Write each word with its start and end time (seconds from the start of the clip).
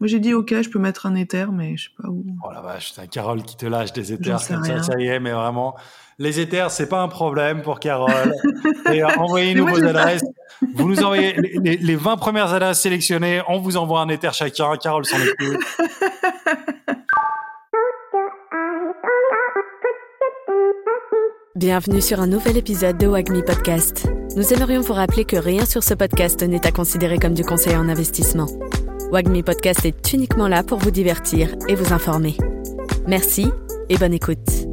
Moi, 0.00 0.08
j'ai 0.08 0.18
dit, 0.20 0.34
ok, 0.34 0.54
je 0.60 0.68
peux 0.68 0.78
mettre 0.78 1.06
un 1.06 1.14
éther, 1.14 1.52
mais 1.52 1.76
je 1.76 1.84
sais 1.84 1.90
pas 2.02 2.08
où. 2.08 2.24
Oh 2.44 2.50
la 2.52 2.60
vache, 2.60 2.92
c'est 2.94 3.00
un 3.02 3.06
Carole 3.06 3.42
qui 3.42 3.56
te 3.56 3.64
lâche 3.66 3.92
des 3.92 4.12
éthers 4.12 4.36
comme 4.46 4.64
ça, 4.64 4.72
rien. 4.72 4.82
ça 4.82 4.98
y 5.00 5.06
est, 5.06 5.20
mais 5.20 5.32
vraiment, 5.32 5.76
les 6.18 6.40
éthers, 6.40 6.70
c'est 6.70 6.88
pas 6.88 7.00
un 7.00 7.08
problème 7.08 7.62
pour 7.62 7.78
Carole. 7.80 8.34
Et 8.92 9.02
euh, 9.02 9.08
envoyez-nous 9.16 9.66
vos 9.66 9.82
adresses. 9.84 10.22
Vous 10.74 10.88
nous 10.88 11.02
envoyez 11.02 11.34
les, 11.40 11.58
les- 11.62 11.76
les 11.76 11.96
20 11.96 12.16
premières 12.16 12.52
adresses 12.52 12.80
sélectionnées, 12.80 13.40
on 13.48 13.58
vous 13.60 13.76
envoie 13.76 14.00
un 14.00 14.08
éther 14.08 14.34
chacun. 14.34 14.76
Carole 14.76 15.04
s'en 15.06 15.16
occupe. 15.20 15.60
Bienvenue 21.56 22.00
sur 22.00 22.20
un 22.20 22.26
nouvel 22.26 22.56
épisode 22.56 22.98
de 22.98 23.06
Wagmi 23.06 23.42
Podcast. 23.42 24.06
Nous 24.36 24.52
aimerions 24.52 24.80
vous 24.80 24.92
rappeler 24.92 25.24
que 25.24 25.36
rien 25.36 25.64
sur 25.64 25.82
ce 25.84 25.94
podcast 25.94 26.42
n'est 26.42 26.66
à 26.66 26.72
considérer 26.72 27.18
comme 27.18 27.34
du 27.34 27.44
conseil 27.44 27.76
en 27.76 27.88
investissement. 27.88 28.46
Wagmi 29.14 29.44
Podcast 29.44 29.84
est 29.84 30.12
uniquement 30.12 30.48
là 30.48 30.64
pour 30.64 30.80
vous 30.80 30.90
divertir 30.90 31.54
et 31.68 31.76
vous 31.76 31.92
informer. 31.92 32.36
Merci 33.06 33.46
et 33.88 33.96
bonne 33.96 34.12
écoute. 34.12 34.66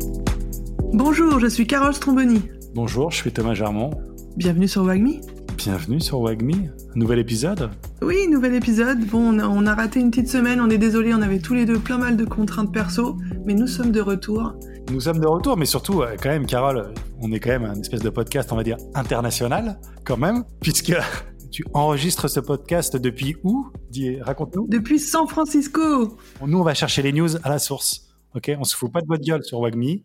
Bonjour, 0.94 1.40
je 1.40 1.46
suis 1.46 1.68
Carole 1.68 1.94
Stromboni. 1.94 2.42
Bonjour, 2.74 3.12
je 3.12 3.18
suis 3.18 3.32
Thomas 3.32 3.54
Germont. 3.54 3.92
Bienvenue 4.38 4.68
sur 4.68 4.84
Wagmi. 4.84 5.22
Bienvenue 5.58 6.02
sur 6.02 6.22
Wagme, 6.22 6.72
nouvel 6.96 7.20
épisode? 7.20 7.70
Oui, 8.02 8.28
nouvel 8.28 8.56
épisode. 8.56 9.06
Bon, 9.06 9.36
on 9.36 9.38
a, 9.38 9.48
on 9.48 9.68
a 9.68 9.76
raté 9.76 10.00
une 10.00 10.10
petite 10.10 10.30
semaine, 10.30 10.60
on 10.60 10.72
est 10.72 10.80
désolé, 10.80 11.14
on 11.14 11.22
avait 11.22 11.38
tous 11.38 11.54
les 11.54 11.68
deux 11.68 11.78
plein 11.78 12.00
mal 12.00 12.18
de 12.18 12.26
contraintes 12.26 12.74
perso, 12.74 13.18
mais 13.46 13.54
nous 13.54 13.68
sommes 13.68 13.92
de 13.92 14.02
retour. 14.02 14.56
Nous 14.92 15.02
sommes 15.02 15.20
de 15.20 15.28
retour, 15.28 15.56
mais 15.56 15.66
surtout, 15.66 16.02
euh, 16.02 16.16
quand 16.20 16.30
même, 16.30 16.48
Carole, 16.48 16.96
on 17.22 17.32
est 17.32 17.40
quand 17.40 17.52
même 17.52 17.66
un 17.66 17.80
espèce 17.80 18.02
de 18.02 18.10
podcast, 18.10 18.52
on 18.52 18.56
va 18.56 18.64
dire, 18.64 18.78
international, 18.96 19.78
quand 20.04 20.18
même, 20.18 20.46
puisque 20.62 20.96
tu 21.52 21.66
enregistres 21.74 22.30
ce 22.30 22.40
podcast 22.40 22.96
depuis 22.96 23.36
où 23.44 23.68
Dis- 23.90 24.20
Raconte-nous. 24.22 24.68
Depuis 24.68 25.00
San 25.00 25.28
Francisco 25.28 26.18
Nous, 26.46 26.58
on 26.60 26.64
va 26.64 26.74
chercher 26.74 27.02
les 27.02 27.12
news 27.12 27.30
à 27.44 27.50
la 27.50 27.60
source. 27.60 28.08
Ok, 28.36 28.52
on 28.58 28.64
se 28.64 28.76
fout 28.76 28.92
pas 28.92 29.02
de 29.02 29.08
votre 29.08 29.24
gueule 29.24 29.44
sur 29.44 29.60
Wagme. 29.60 29.98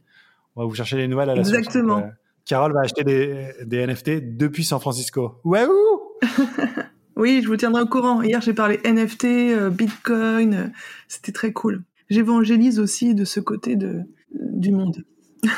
On 0.57 0.63
va 0.63 0.67
vous 0.69 0.75
chercher 0.75 0.97
les 0.97 1.07
nouvelles 1.09 1.31
à 1.31 1.35
la 1.35 1.41
Exactement. 1.41 1.95
source. 1.99 2.03
Donc, 2.03 2.13
euh, 2.13 2.17
Carole 2.45 2.73
va 2.73 2.81
acheter 2.81 3.05
des, 3.05 3.49
des 3.65 3.87
NFT 3.87 4.37
depuis 4.37 4.65
San 4.65 4.81
Francisco. 4.81 5.35
Ouais, 5.45 5.65
ouh 5.67 6.01
Oui, 7.17 7.41
je 7.43 7.49
vous 7.49 7.57
tiendrai 7.57 7.83
au 7.83 7.87
courant. 7.87 8.23
Hier, 8.23 8.41
j'ai 8.41 8.53
parlé 8.53 8.79
NFT, 8.85 9.25
euh, 9.25 9.71
Bitcoin, 9.71 10.55
euh, 10.55 10.67
c'était 11.09 11.33
très 11.33 11.53
cool. 11.53 11.85
J'évangélise 12.11 12.79
aussi 12.79 13.15
de 13.15 13.25
ce 13.25 13.41
côté 13.41 13.77
de, 13.77 14.01
du 14.33 14.73
monde. 14.73 15.05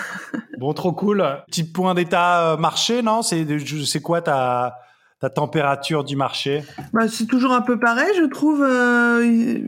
Bon, 0.59 0.73
trop 0.73 0.93
cool. 0.93 1.25
Petit 1.47 1.63
point 1.63 1.95
d'état 1.95 2.57
marché, 2.59 3.01
non? 3.01 3.23
C'est 3.23 3.47
c'est 3.87 4.01
quoi 4.03 4.21
ta, 4.23 4.75
ta 5.21 5.31
température 5.31 6.05
du 6.05 6.17
marché 6.17 6.63
Bah, 6.93 7.09
c'est 7.09 7.27
toujours 7.27 7.53
un 7.53 7.61
peu 7.63 7.79
pareil, 7.79 8.11
je 8.17 8.25
trouve. 8.25 8.63
euh, 8.63 9.61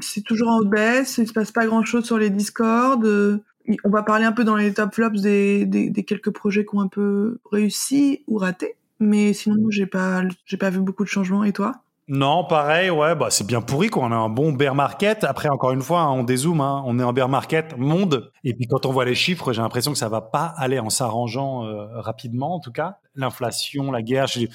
c'est 0.00 0.22
toujours 0.22 0.48
en 0.48 0.62
baisse, 0.62 1.18
il 1.18 1.26
se 1.28 1.32
passe 1.32 1.52
pas 1.52 1.66
grand-chose 1.66 2.04
sur 2.04 2.18
les 2.18 2.30
Discord. 2.30 3.04
euh, 3.04 3.38
on 3.84 3.90
va 3.90 4.02
parler 4.02 4.24
un 4.24 4.32
peu 4.32 4.44
dans 4.44 4.56
les 4.56 4.74
top 4.74 4.94
flops 4.94 5.20
des, 5.20 5.64
des, 5.66 5.88
des 5.88 6.02
quelques 6.04 6.30
projets 6.30 6.64
qui 6.64 6.74
ont 6.76 6.80
un 6.80 6.88
peu 6.88 7.38
réussi 7.50 8.22
ou 8.26 8.36
raté. 8.38 8.76
Mais 9.00 9.32
sinon, 9.32 9.70
j'ai 9.70 9.86
pas, 9.86 10.22
j'ai 10.46 10.56
pas 10.56 10.70
vu 10.70 10.80
beaucoup 10.80 11.04
de 11.04 11.08
changements. 11.08 11.44
Et 11.44 11.52
toi? 11.52 11.72
Non, 12.06 12.44
pareil, 12.44 12.90
ouais, 12.90 13.14
bah 13.14 13.28
c'est 13.30 13.46
bien 13.46 13.62
pourri 13.62 13.88
quoi. 13.88 14.04
On 14.04 14.12
a 14.12 14.16
un 14.16 14.28
bon 14.28 14.52
bear 14.52 14.74
market. 14.74 15.24
Après, 15.24 15.48
encore 15.48 15.72
une 15.72 15.80
fois, 15.80 16.02
hein, 16.02 16.10
on 16.10 16.22
dézoome, 16.22 16.60
hein, 16.60 16.82
on 16.84 16.98
est 16.98 17.02
en 17.02 17.14
bear 17.14 17.30
market 17.30 17.78
monde. 17.78 18.30
Et 18.44 18.52
puis 18.52 18.66
quand 18.66 18.84
on 18.84 18.92
voit 18.92 19.06
les 19.06 19.14
chiffres, 19.14 19.54
j'ai 19.54 19.62
l'impression 19.62 19.90
que 19.90 19.96
ça 19.96 20.10
va 20.10 20.20
pas 20.20 20.52
aller 20.58 20.78
en 20.78 20.90
s'arrangeant 20.90 21.64
euh, 21.64 21.86
rapidement, 22.00 22.54
en 22.56 22.60
tout 22.60 22.72
cas. 22.72 22.98
L'inflation, 23.16 23.90
la 23.90 24.02
guerre, 24.02 24.26
j'ai 24.26 24.48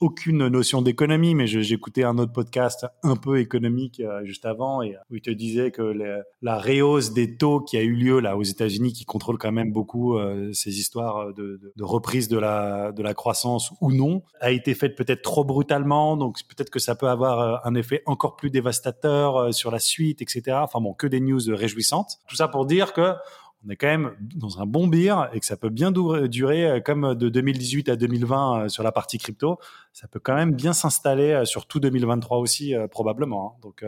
aucune 0.00 0.46
notion 0.46 0.82
d'économie, 0.82 1.34
mais 1.34 1.46
j'écoutais 1.48 2.04
un 2.04 2.18
autre 2.18 2.32
podcast 2.32 2.86
un 3.02 3.16
peu 3.16 3.40
économique 3.40 3.98
euh, 3.98 4.24
juste 4.24 4.44
avant 4.44 4.82
et 4.82 4.94
où 5.10 5.16
il 5.16 5.22
te 5.22 5.30
disait 5.30 5.72
que 5.72 6.22
la 6.42 6.58
réhausse 6.58 7.12
des 7.12 7.36
taux 7.36 7.60
qui 7.60 7.76
a 7.76 7.82
eu 7.82 7.94
lieu 7.94 8.20
là 8.20 8.36
aux 8.36 8.42
États-Unis, 8.42 8.92
qui 8.92 9.04
contrôle 9.04 9.38
quand 9.38 9.50
même 9.50 9.72
beaucoup 9.72 10.16
euh, 10.16 10.52
ces 10.52 10.78
histoires 10.78 11.32
de 11.34 11.58
reprise 11.80 12.28
de 12.28 12.38
la 12.38 12.92
de 12.92 13.02
la 13.02 13.14
croissance 13.14 13.72
ou 13.80 13.90
non, 13.90 14.22
a 14.40 14.52
été 14.52 14.74
faite 14.74 14.94
peut-être 14.96 15.22
trop 15.22 15.42
brutalement, 15.44 16.16
donc 16.16 16.38
peut-être 16.46 16.70
que 16.70 16.83
ça 16.84 16.94
peut 16.94 17.08
avoir 17.08 17.40
euh, 17.40 17.56
un 17.64 17.74
effet 17.74 18.02
encore 18.06 18.36
plus 18.36 18.50
dévastateur 18.50 19.36
euh, 19.36 19.52
sur 19.52 19.70
la 19.70 19.78
suite, 19.78 20.22
etc. 20.22 20.58
Enfin 20.60 20.80
bon, 20.80 20.94
que 20.94 21.06
des 21.06 21.20
news 21.20 21.40
réjouissantes. 21.48 22.20
Tout 22.28 22.36
ça 22.36 22.48
pour 22.48 22.66
dire 22.66 22.92
que 22.92 23.14
on 23.66 23.70
est 23.70 23.76
quand 23.76 23.86
même 23.86 24.14
dans 24.20 24.60
un 24.60 24.66
bon 24.66 24.86
beer 24.88 25.28
et 25.32 25.40
que 25.40 25.46
ça 25.46 25.56
peut 25.56 25.70
bien 25.70 25.90
durer 25.90 26.66
euh, 26.66 26.80
comme 26.80 27.14
de 27.14 27.28
2018 27.28 27.88
à 27.88 27.96
2020 27.96 28.64
euh, 28.64 28.68
sur 28.68 28.82
la 28.82 28.92
partie 28.92 29.18
crypto. 29.18 29.58
Ça 29.92 30.06
peut 30.06 30.20
quand 30.20 30.34
même 30.34 30.52
bien 30.52 30.72
s'installer 30.72 31.44
sur 31.44 31.66
tout 31.66 31.80
2023 31.80 32.38
aussi 32.38 32.74
probablement. 32.90 33.56
hein. 33.56 33.60
Donc 33.62 33.84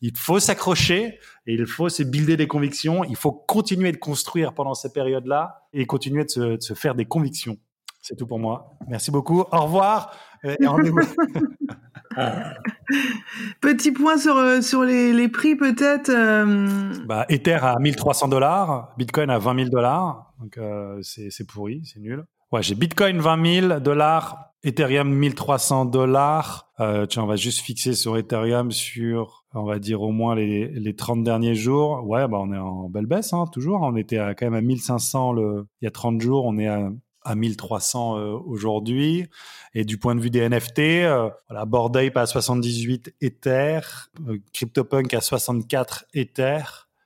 il 0.00 0.16
faut 0.16 0.40
s'accrocher 0.40 1.18
et 1.46 1.54
il 1.54 1.66
faut 1.66 1.88
se 1.88 2.02
builder 2.02 2.36
des 2.36 2.48
convictions. 2.48 3.04
Il 3.04 3.16
faut 3.16 3.32
continuer 3.32 3.92
de 3.92 3.98
construire 3.98 4.54
pendant 4.54 4.74
ces 4.74 4.92
périodes-là 4.92 5.66
et 5.72 5.86
continuer 5.86 6.24
de 6.24 6.58
se, 6.60 6.74
faire 6.74 6.94
des 6.94 7.04
convictions. 7.04 7.58
C'est 8.00 8.16
tout 8.16 8.26
pour 8.26 8.38
moi. 8.38 8.76
Merci 8.88 9.10
beaucoup. 9.10 9.40
Au 9.52 9.64
revoir. 9.64 10.16
Et 10.42 10.66
rendez-vous. 10.66 11.00
Petit 13.60 13.92
point 13.92 14.16
sur, 14.18 14.36
euh, 14.36 14.60
sur 14.60 14.82
les, 14.84 15.12
les 15.12 15.28
prix, 15.28 15.56
peut-être. 15.56 16.10
euh, 16.10 16.92
Bah, 17.06 17.26
Ether 17.28 17.58
à 17.62 17.78
1300 17.78 18.28
dollars, 18.28 18.94
Bitcoin 18.98 19.30
à 19.30 19.38
20 19.38 19.56
000 19.56 19.68
dollars, 19.70 20.32
donc 20.40 20.58
euh, 20.58 20.98
c'est 21.02 21.30
c'est 21.30 21.46
pourri, 21.46 21.82
c'est 21.84 22.00
nul. 22.00 22.24
Ouais, 22.52 22.62
j'ai 22.62 22.74
Bitcoin 22.74 23.18
20 23.20 23.60
000 23.68 23.80
dollars, 23.80 24.50
Ethereum 24.62 25.12
1300 25.12 25.86
dollars. 25.86 26.70
Euh, 26.80 27.06
tiens, 27.06 27.24
on 27.24 27.26
va 27.26 27.36
juste 27.36 27.60
fixer 27.60 27.94
sur 27.94 28.16
Ethereum 28.16 28.70
sur, 28.70 29.44
on 29.54 29.64
va 29.64 29.78
dire 29.78 30.02
au 30.02 30.12
moins 30.12 30.34
les, 30.34 30.68
les 30.68 30.94
30 30.94 31.24
derniers 31.24 31.54
jours. 31.54 32.06
Ouais, 32.06 32.28
bah 32.28 32.38
on 32.40 32.52
est 32.52 32.58
en 32.58 32.88
belle 32.88 33.06
baisse, 33.06 33.32
hein, 33.32 33.44
toujours. 33.52 33.80
On 33.82 33.96
était 33.96 34.18
à, 34.18 34.34
quand 34.34 34.46
même 34.46 34.54
à 34.54 34.60
1500 34.60 35.32
le, 35.32 35.66
il 35.80 35.84
y 35.84 35.88
a 35.88 35.90
30 35.90 36.20
jours, 36.20 36.44
on 36.46 36.56
est 36.58 36.68
à, 36.68 36.90
à 37.24 37.34
1300 37.34 38.18
euh, 38.18 38.32
aujourd'hui. 38.46 39.26
Et 39.74 39.84
du 39.84 39.98
point 39.98 40.14
de 40.14 40.20
vue 40.20 40.30
des 40.30 40.48
NFT, 40.48 40.78
euh, 40.78 41.30
voilà, 41.48 41.64
Bored 41.64 41.96
Ape 41.96 42.16
à 42.16 42.26
78 42.26 43.14
Ether, 43.20 43.80
euh, 44.28 44.38
CryptoPunk 44.52 45.12
à 45.14 45.20
64 45.20 46.04
Ether, 46.14 46.62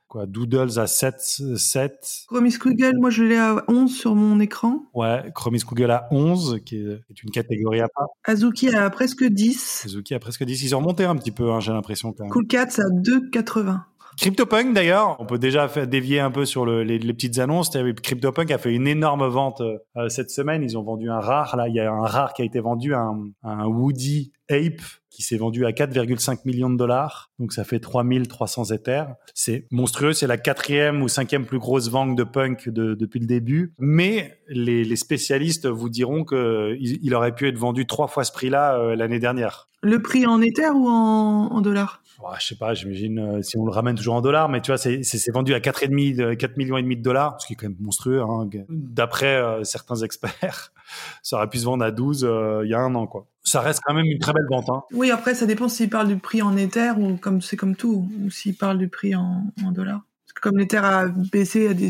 quoi, 0.07 0.25
Doodles 0.27 0.77
à 0.77 0.85
7, 0.85 1.15
7. 1.57 2.25
Chromie 2.27 2.51
Squiggle, 2.51 2.97
moi, 2.99 3.09
je 3.09 3.23
l'ai 3.23 3.37
à 3.37 3.63
11 3.67 3.91
sur 3.91 4.13
mon 4.13 4.39
écran. 4.39 4.83
Ouais, 4.93 5.31
Chromis 5.33 5.63
Google 5.65 5.91
à 5.91 6.07
11, 6.11 6.59
qui 6.65 6.75
est, 6.75 7.05
qui 7.07 7.13
est 7.13 7.23
une 7.23 7.31
catégorie 7.31 7.81
à 7.81 7.87
part. 7.87 8.07
Azuki 8.25 8.69
à 8.69 8.89
presque 8.89 9.23
10. 9.23 9.81
Suzuki 9.83 10.13
a 10.13 10.19
presque 10.19 10.43
10. 10.43 10.61
Ils 10.63 10.75
ont 10.75 10.79
remonté 10.79 11.05
un 11.05 11.15
petit 11.15 11.31
peu, 11.31 11.51
hein, 11.51 11.59
j'ai 11.59 11.71
l'impression. 11.71 12.13
Cool 12.13 12.47
Cats 12.47 12.77
à 12.77 12.89
2,80. 12.89 13.79
CryptoPunk 14.19 14.73
d'ailleurs, 14.73 15.15
on 15.19 15.25
peut 15.25 15.39
déjà 15.39 15.69
faire 15.69 15.87
dévier 15.87 16.19
un 16.19 16.29
peu 16.29 16.43
sur 16.43 16.65
le- 16.65 16.83
les, 16.83 16.99
petites 17.13 17.39
annonces. 17.39 17.69
CryptoPunk 17.69 18.51
a 18.51 18.57
fait 18.57 18.73
une 18.73 18.85
énorme 18.85 19.25
vente 19.25 19.61
euh, 19.61 20.09
cette 20.09 20.29
semaine. 20.29 20.61
Ils 20.61 20.77
ont 20.77 20.83
vendu 20.83 21.09
un 21.09 21.21
rare. 21.21 21.55
Là, 21.55 21.69
il 21.69 21.75
y 21.75 21.79
a 21.79 21.89
un 21.89 22.05
rare 22.05 22.33
qui 22.33 22.41
a 22.41 22.45
été 22.45 22.59
vendu, 22.59 22.93
un, 22.93 23.15
un 23.43 23.65
Woody 23.65 24.33
Ape 24.49 24.81
qui 25.09 25.23
s'est 25.23 25.37
vendu 25.37 25.65
à 25.65 25.71
4,5 25.71 26.39
millions 26.43 26.69
de 26.69 26.75
dollars. 26.75 27.31
Donc 27.39 27.53
ça 27.53 27.63
fait 27.63 27.79
3300 27.79 28.71
Ethers. 28.71 29.07
C'est 29.33 29.67
monstrueux. 29.71 30.11
C'est 30.11 30.27
la 30.27 30.37
quatrième 30.37 31.01
ou 31.01 31.07
cinquième 31.07 31.45
plus 31.45 31.59
grosse 31.59 31.89
vente 31.89 32.17
de 32.17 32.23
punk 32.25 32.67
de- 32.67 32.95
depuis 32.95 33.21
le 33.21 33.25
début. 33.25 33.73
Mais 33.79 34.37
les, 34.49 34.97
spécialistes 34.97 35.65
vous 35.65 35.87
diront 35.87 36.25
que 36.25 36.75
il, 36.81 37.15
aurait 37.15 37.33
pu 37.33 37.47
être 37.47 37.57
vendu 37.57 37.87
trois 37.87 38.07
fois 38.07 38.25
ce 38.25 38.33
prix-là 38.33 38.79
euh, 38.79 38.97
l'année 38.97 39.19
dernière. 39.19 39.69
Le 39.81 40.01
prix 40.01 40.25
en 40.25 40.41
Ether 40.41 40.71
ou 40.75 40.89
en 40.89 41.61
dollars? 41.61 42.01
Je 42.39 42.45
sais 42.47 42.55
pas, 42.55 42.73
j'imagine 42.73 43.19
euh, 43.19 43.41
si 43.41 43.57
on 43.57 43.65
le 43.65 43.71
ramène 43.71 43.95
toujours 43.95 44.15
en 44.15 44.21
dollars, 44.21 44.49
mais 44.49 44.61
tu 44.61 44.71
vois, 44.71 44.77
c'est 44.77 45.31
vendu 45.33 45.53
à 45.53 45.59
4,5, 45.59 46.15
de- 46.15 46.33
4 46.33 46.57
millions 46.57 46.77
et 46.77 46.81
demi 46.83 46.97
de 46.97 47.01
dollars, 47.01 47.39
ce 47.39 47.47
qui 47.47 47.53
est 47.53 47.55
quand 47.55 47.67
même 47.67 47.77
monstrueux. 47.79 48.21
Hein. 48.21 48.49
D'après 48.69 49.35
euh, 49.37 49.63
certains 49.63 49.95
experts, 50.03 50.73
ça 51.23 51.37
aurait 51.37 51.49
pu 51.49 51.59
se 51.59 51.65
vendre 51.65 51.83
à 51.83 51.91
12 51.91 52.25
euh, 52.25 52.61
il 52.65 52.69
y 52.69 52.73
a 52.73 52.79
un 52.79 52.93
an, 52.95 53.07
quoi. 53.07 53.27
Ça 53.43 53.61
reste 53.61 53.79
quand 53.85 53.93
même 53.93 54.05
une 54.05 54.19
très 54.19 54.33
belle 54.33 54.45
vente. 54.49 54.69
Hein. 54.69 54.83
Oui, 54.93 55.11
après, 55.11 55.33
ça 55.33 55.45
dépend 55.45 55.69
s'il 55.69 55.89
parle 55.89 56.07
du 56.07 56.17
prix 56.17 56.41
en 56.41 56.55
Ether 56.57 56.91
ou 56.97 57.15
comme 57.17 57.41
c'est 57.41 57.57
comme 57.57 57.75
tout, 57.75 58.09
ou 58.23 58.29
s'il 58.29 58.55
parle 58.55 58.77
du 58.77 58.89
prix 58.89 59.15
en 59.15 59.43
dollars. 59.71 60.01
Parce 60.29 60.33
que 60.35 60.41
comme 60.41 60.59
l'Ether 60.59 60.77
a 60.77 61.07
baissé, 61.07 61.69
a 61.69 61.73
des, 61.73 61.89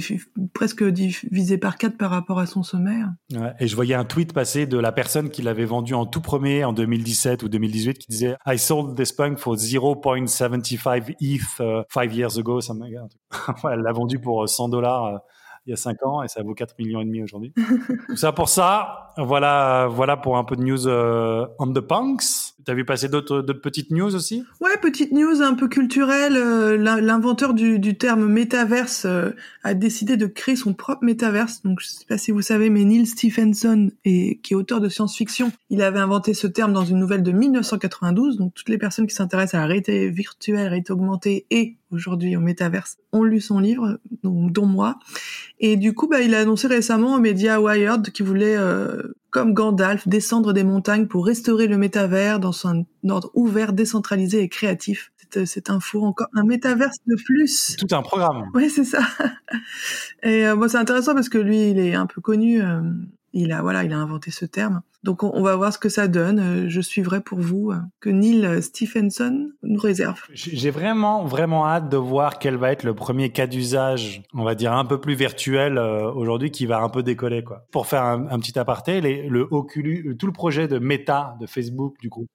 presque 0.53 0.81
divisé 0.86 1.57
par 1.57 1.77
4 1.77 1.97
par 1.97 2.09
rapport 2.09 2.39
à 2.39 2.45
son 2.45 2.63
sommet. 2.63 2.95
Ouais, 3.33 3.53
et 3.59 3.68
je 3.68 3.75
voyais 3.75 3.95
un 3.95 4.06
tweet 4.06 4.31
passer 4.31 4.65
de 4.65 4.77
la 4.77 4.94
personne 4.94 5.30
qui 5.30 5.41
l'avait 5.41 5.65
vendu 5.65 5.94
en 5.94 6.06
tout 6.06 6.21
premier 6.21 6.63
en 6.63 6.71
2017 6.71 7.44
ou 7.44 7.50
2018 7.50 7.97
qui 8.00 8.07
disait 8.07 8.38
I 8.45 8.57
sold 8.57 8.95
this 8.95 9.12
punk 9.12 9.39
for 9.39 9.56
0.75 9.56 11.15
ETH 11.19 11.41
uh, 11.59 11.83
five 11.89 12.13
years 12.13 12.38
ago. 12.38 12.62
Ça 12.62 12.74
Elle 13.71 13.81
l'a 13.81 13.91
vendu 13.91 14.19
pour 14.19 14.47
100 14.47 14.69
dollars 14.69 15.06
euh, 15.06 15.18
il 15.65 15.71
y 15.71 15.74
a 15.74 15.75
5 15.75 16.06
ans 16.06 16.24
et 16.24 16.30
ça 16.30 16.41
vaut 16.41 16.53
4 16.53 16.75
millions 16.80 17.01
et 17.01 17.06
demi 17.06 17.21
aujourd'hui. 17.21 17.53
Tout 18.07 18.15
ça 18.15 18.31
pour 18.31 18.47
ça. 18.47 19.12
Voilà, 19.18 19.88
voilà 19.91 20.15
pour 20.15 20.38
un 20.38 20.45
peu 20.45 20.56
de 20.56 20.63
news 20.63 20.88
euh, 20.88 21.45
on 21.59 21.74
the 21.74 21.81
punks. 21.81 22.49
T'as 22.69 22.75
vu 22.75 22.86
passer 22.86 23.10
d'autres 23.10 23.42
petites 23.42 23.89
news 23.89 24.13
aussi? 24.13 24.44
Ouais, 24.62 24.77
petite 24.80 25.12
news 25.12 25.42
un 25.42 25.56
peu 25.56 25.68
culturelle. 25.68 26.38
Euh, 26.38 26.77
l'inventeur 26.77 27.56
du, 27.56 27.80
du, 27.80 27.98
terme 27.98 28.27
métaverse 28.27 29.06
euh, 29.06 29.31
a 29.63 29.74
décidé 29.74 30.18
de 30.18 30.27
créer 30.27 30.56
son 30.56 30.75
propre 30.75 31.04
métaverse. 31.04 31.63
Donc, 31.63 31.80
je 31.81 31.88
sais 31.88 32.06
pas 32.07 32.19
si 32.19 32.30
vous 32.30 32.44
savez, 32.44 32.69
mais 32.69 32.83
Neil 32.86 33.07
Stephenson, 33.07 33.89
est, 34.06 34.39
qui 34.44 34.54
est 34.54 34.56
auteur 34.56 34.81
de 34.81 34.88
science-fiction, 34.88 35.51
il 35.71 35.81
avait 35.81 35.98
inventé 35.98 36.36
ce 36.36 36.45
terme 36.45 36.71
dans 36.71 36.86
une 36.86 37.00
nouvelle 37.00 37.24
de 37.24 37.31
1992. 37.31 38.38
Donc, 38.38 38.54
toutes 38.54 38.69
les 38.69 38.77
personnes 38.77 39.07
qui 39.07 39.15
s'intéressent 39.15 39.56
à 39.56 39.62
la 39.62 39.65
réalité 39.65 40.07
virtuelle, 40.12 40.68
réalité 40.68 40.94
augmentée 40.94 41.48
et 41.50 41.78
aujourd'hui 41.91 42.36
au 42.36 42.39
métaverse 42.39 42.97
ont 43.12 43.24
lu 43.24 43.41
son 43.41 43.59
livre, 43.59 44.00
dont, 44.24 44.65
moi. 44.65 45.00
Et 45.59 45.77
du 45.77 45.94
coup, 45.94 46.07
bah, 46.07 46.21
il 46.21 46.36
a 46.36 46.39
annoncé 46.39 46.68
récemment 46.68 47.15
aux 47.15 47.19
médias 47.19 47.59
Wired 47.59 48.12
qu'il 48.12 48.25
voulait, 48.25 48.57
euh, 48.57 49.15
comme 49.30 49.53
Gandalf, 49.53 50.07
descendre 50.07 50.53
des 50.53 50.63
montagnes 50.63 51.07
pour 51.07 51.25
restaurer 51.25 51.68
le 51.68 51.77
métavers 51.77 52.39
dans 52.39 52.53
un 52.68 52.83
ordre 53.07 53.31
ouvert, 53.33 53.74
décentralisé 53.74 54.41
et 54.41 54.50
créatif. 54.50 55.12
Cette, 55.45 55.69
info, 55.69 56.03
encore 56.03 56.30
un 56.33 56.44
métaverse 56.44 56.97
de 57.06 57.15
plus. 57.15 57.75
Tout 57.77 57.95
un 57.95 58.01
programme. 58.01 58.45
Oui, 58.56 58.69
c'est 58.69 58.83
ça. 58.83 59.01
Et 60.24 60.47
euh, 60.47 60.68
c'est 60.68 60.77
intéressant 60.77 61.13
parce 61.13 61.30
que 61.30 61.38
lui, 61.38 61.69
il 61.69 61.77
est 61.77 61.94
un 61.94 62.07
peu 62.07 62.19
connu. 62.19 62.62
Euh, 62.62 62.81
il 63.33 63.51
a 63.51 63.61
voilà, 63.61 63.83
il 63.83 63.93
a 63.93 63.97
inventé 63.97 64.31
ce 64.31 64.45
terme. 64.45 64.81
Donc 65.03 65.23
on, 65.23 65.41
va 65.41 65.55
voir 65.55 65.71
ce 65.71 65.79
que 65.79 65.87
ça 65.87 66.09
donne. 66.09 66.39
Euh, 66.39 66.65
je 66.67 66.81
suivrai 66.81 67.21
pour 67.21 67.39
vous 67.39 67.71
euh, 67.71 67.77
que 68.01 68.09
Neil 68.09 68.61
Stephenson 68.61 69.49
nous 69.63 69.79
réserve. 69.79 70.21
J'ai 70.33 70.71
vraiment 70.71 71.23
vraiment 71.23 71.65
hâte 71.65 71.89
de 71.89 71.95
voir 71.95 72.37
quel 72.37 72.57
va 72.57 72.71
être 72.71 72.83
le 72.83 72.93
premier 72.93 73.29
cas 73.29 73.47
d'usage, 73.47 74.21
on 74.33 74.43
va 74.43 74.55
dire 74.55 74.73
un 74.73 74.83
peu 74.83 74.99
plus 74.99 75.15
virtuel 75.15 75.77
euh, 75.77 76.11
aujourd'hui, 76.11 76.51
qui 76.51 76.65
va 76.65 76.79
un 76.79 76.89
peu 76.89 77.01
décoller 77.01 77.43
quoi. 77.43 77.65
Pour 77.71 77.87
faire 77.87 78.03
un, 78.03 78.39
petit 78.39 78.59
aparté, 78.59 78.99
le 78.99 79.47
Oculus, 79.51 80.17
tout 80.17 80.25
le 80.25 80.33
projet 80.33 80.67
de 80.67 80.79
Meta 80.79 81.37
de 81.39 81.45
Facebook 81.45 81.95
du 82.01 82.09
groupe 82.09 82.29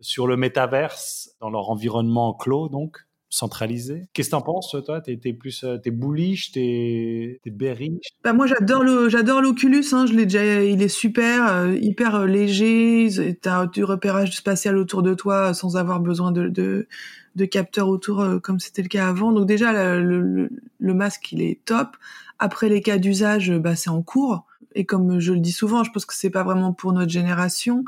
sur 0.00 0.26
le 0.26 0.36
métaverse 0.36 1.30
dans 1.40 1.50
leur 1.50 1.70
environnement 1.70 2.34
clos 2.34 2.68
donc 2.68 2.98
centralisé. 3.30 4.08
Qu'est-ce 4.12 4.28
que 4.28 4.32
t'en 4.32 4.42
penses, 4.42 4.76
toi? 4.84 5.00
T'es 5.00 5.18
es 5.24 5.32
plus, 5.32 5.62
euh, 5.64 5.78
t'es 5.78 5.92
bullish, 5.92 6.50
t'es 6.52 7.40
es 7.44 7.50
bearish? 7.50 8.08
Bah 8.24 8.32
moi 8.32 8.46
j'adore 8.46 8.82
le, 8.82 9.08
j'adore 9.08 9.40
l'Oculus. 9.40 9.84
Hein, 9.92 10.06
je 10.06 10.12
l'ai 10.12 10.26
déjà, 10.26 10.62
il 10.62 10.82
est 10.82 10.88
super, 10.88 11.48
euh, 11.48 11.74
hyper 11.80 12.16
euh, 12.16 12.26
léger. 12.26 13.08
T'as 13.40 13.66
du 13.66 13.84
repérage 13.84 14.36
spatial 14.36 14.76
autour 14.76 15.02
de 15.02 15.14
toi 15.14 15.54
sans 15.54 15.76
avoir 15.76 16.00
besoin 16.00 16.32
de, 16.32 16.48
de, 16.48 16.88
de 17.36 17.44
capteurs 17.44 17.88
autour 17.88 18.26
comme 18.42 18.58
c'était 18.58 18.82
le 18.82 18.88
cas 18.88 19.08
avant. 19.08 19.32
Donc 19.32 19.46
déjà 19.46 19.72
le, 19.72 20.22
le, 20.22 20.50
le, 20.78 20.94
masque 20.94 21.30
il 21.32 21.40
est 21.40 21.64
top. 21.64 21.96
Après 22.40 22.68
les 22.68 22.82
cas 22.82 22.98
d'usage, 22.98 23.52
bah 23.52 23.76
c'est 23.76 23.90
en 23.90 24.02
cours. 24.02 24.44
Et 24.74 24.84
comme 24.84 25.18
je 25.20 25.32
le 25.32 25.40
dis 25.40 25.52
souvent, 25.52 25.84
je 25.84 25.90
pense 25.90 26.04
que 26.04 26.14
c'est 26.14 26.30
pas 26.30 26.44
vraiment 26.44 26.72
pour 26.72 26.92
notre 26.92 27.10
génération. 27.10 27.84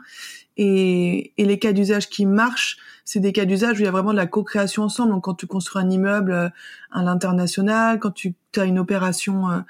Et, 0.56 1.32
et 1.36 1.44
les 1.44 1.58
cas 1.58 1.72
d'usage 1.72 2.08
qui 2.08 2.26
marchent, 2.26 2.78
c'est 3.04 3.20
des 3.20 3.32
cas 3.32 3.44
d'usage 3.44 3.78
où 3.78 3.82
il 3.82 3.84
y 3.84 3.88
a 3.88 3.90
vraiment 3.90 4.12
de 4.12 4.16
la 4.16 4.26
co-création 4.26 4.84
ensemble. 4.84 5.12
Donc 5.12 5.24
quand 5.24 5.34
tu 5.34 5.46
construis 5.46 5.82
un 5.82 5.90
immeuble 5.90 6.32
euh, 6.32 6.48
à 6.90 7.02
l'international, 7.02 7.98
quand 7.98 8.12
tu 8.12 8.34
as 8.56 8.64
une 8.64 8.78
opération 8.78 9.50
euh, 9.50 9.60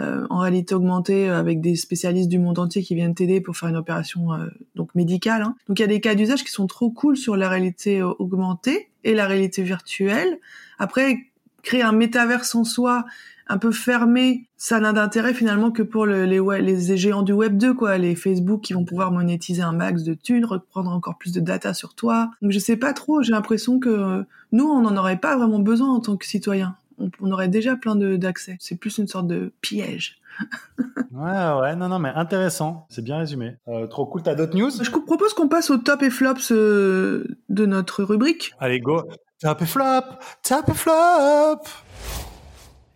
euh, 0.00 0.26
en 0.30 0.38
réalité 0.38 0.74
augmentée 0.74 1.28
avec 1.28 1.60
des 1.60 1.76
spécialistes 1.76 2.28
du 2.28 2.38
monde 2.38 2.58
entier 2.58 2.82
qui 2.82 2.94
viennent 2.94 3.14
t'aider 3.14 3.40
pour 3.40 3.56
faire 3.56 3.68
une 3.68 3.76
opération 3.76 4.28
donc 4.74 4.94
médicale. 4.94 5.42
Hein. 5.42 5.56
Donc 5.68 5.78
il 5.78 5.82
y 5.82 5.84
a 5.84 5.88
des 5.88 6.00
cas 6.00 6.14
d'usage 6.14 6.44
qui 6.44 6.50
sont 6.50 6.66
trop 6.66 6.90
cool 6.90 7.16
sur 7.16 7.36
la 7.36 7.48
réalité 7.48 8.02
augmentée 8.02 8.90
et 9.04 9.14
la 9.14 9.26
réalité 9.26 9.62
virtuelle. 9.62 10.38
Après, 10.78 11.29
créer 11.62 11.82
un 11.82 11.92
métaverse 11.92 12.54
en 12.54 12.64
soi 12.64 13.04
un 13.50 13.58
peu 13.58 13.72
fermé, 13.72 14.46
ça 14.56 14.78
n'a 14.78 14.92
d'intérêt 14.92 15.34
finalement 15.34 15.72
que 15.72 15.82
pour 15.82 16.06
les, 16.06 16.40
les 16.60 16.96
géants 16.96 17.22
du 17.22 17.32
Web 17.32 17.56
2, 17.58 17.74
quoi, 17.74 17.98
les 17.98 18.14
Facebook 18.14 18.60
qui 18.60 18.74
vont 18.74 18.84
pouvoir 18.84 19.10
monétiser 19.10 19.60
un 19.60 19.72
max 19.72 20.04
de 20.04 20.14
thunes, 20.14 20.44
reprendre 20.44 20.92
encore 20.92 21.18
plus 21.18 21.32
de 21.32 21.40
data 21.40 21.74
sur 21.74 21.94
toi. 21.94 22.30
Donc 22.42 22.52
je 22.52 22.60
sais 22.60 22.76
pas 22.76 22.92
trop, 22.92 23.22
j'ai 23.22 23.32
l'impression 23.32 23.80
que 23.80 24.24
nous, 24.52 24.64
on 24.64 24.82
n'en 24.82 24.96
aurait 24.96 25.16
pas 25.16 25.36
vraiment 25.36 25.58
besoin 25.58 25.92
en 25.92 25.98
tant 25.98 26.16
que 26.16 26.26
citoyen. 26.26 26.76
On, 27.20 27.32
aurait 27.32 27.48
déjà 27.48 27.76
plein 27.76 27.96
d'accès. 27.96 28.56
C'est 28.60 28.76
plus 28.76 28.98
une 28.98 29.08
sorte 29.08 29.26
de 29.26 29.52
piège. 29.62 30.18
ouais, 31.12 31.60
ouais, 31.60 31.74
non, 31.74 31.88
non, 31.88 31.98
mais 31.98 32.10
intéressant. 32.10 32.86
C'est 32.90 33.02
bien 33.02 33.18
résumé. 33.18 33.56
Euh, 33.68 33.86
trop 33.86 34.06
cool. 34.06 34.22
T'as 34.22 34.34
d'autres 34.34 34.56
news? 34.56 34.70
Je 34.70 34.90
propose 34.90 35.32
qu'on 35.32 35.48
passe 35.48 35.70
au 35.70 35.78
top 35.78 36.02
et 36.02 36.10
flops 36.10 36.52
euh, 36.52 37.24
de 37.48 37.66
notre 37.66 38.04
rubrique. 38.04 38.52
Allez, 38.60 38.80
go. 38.80 39.02
Top 39.40 39.62
et 39.62 39.66
flop, 39.66 40.18
top 40.42 40.68
et 40.68 40.74
flop. 40.74 41.62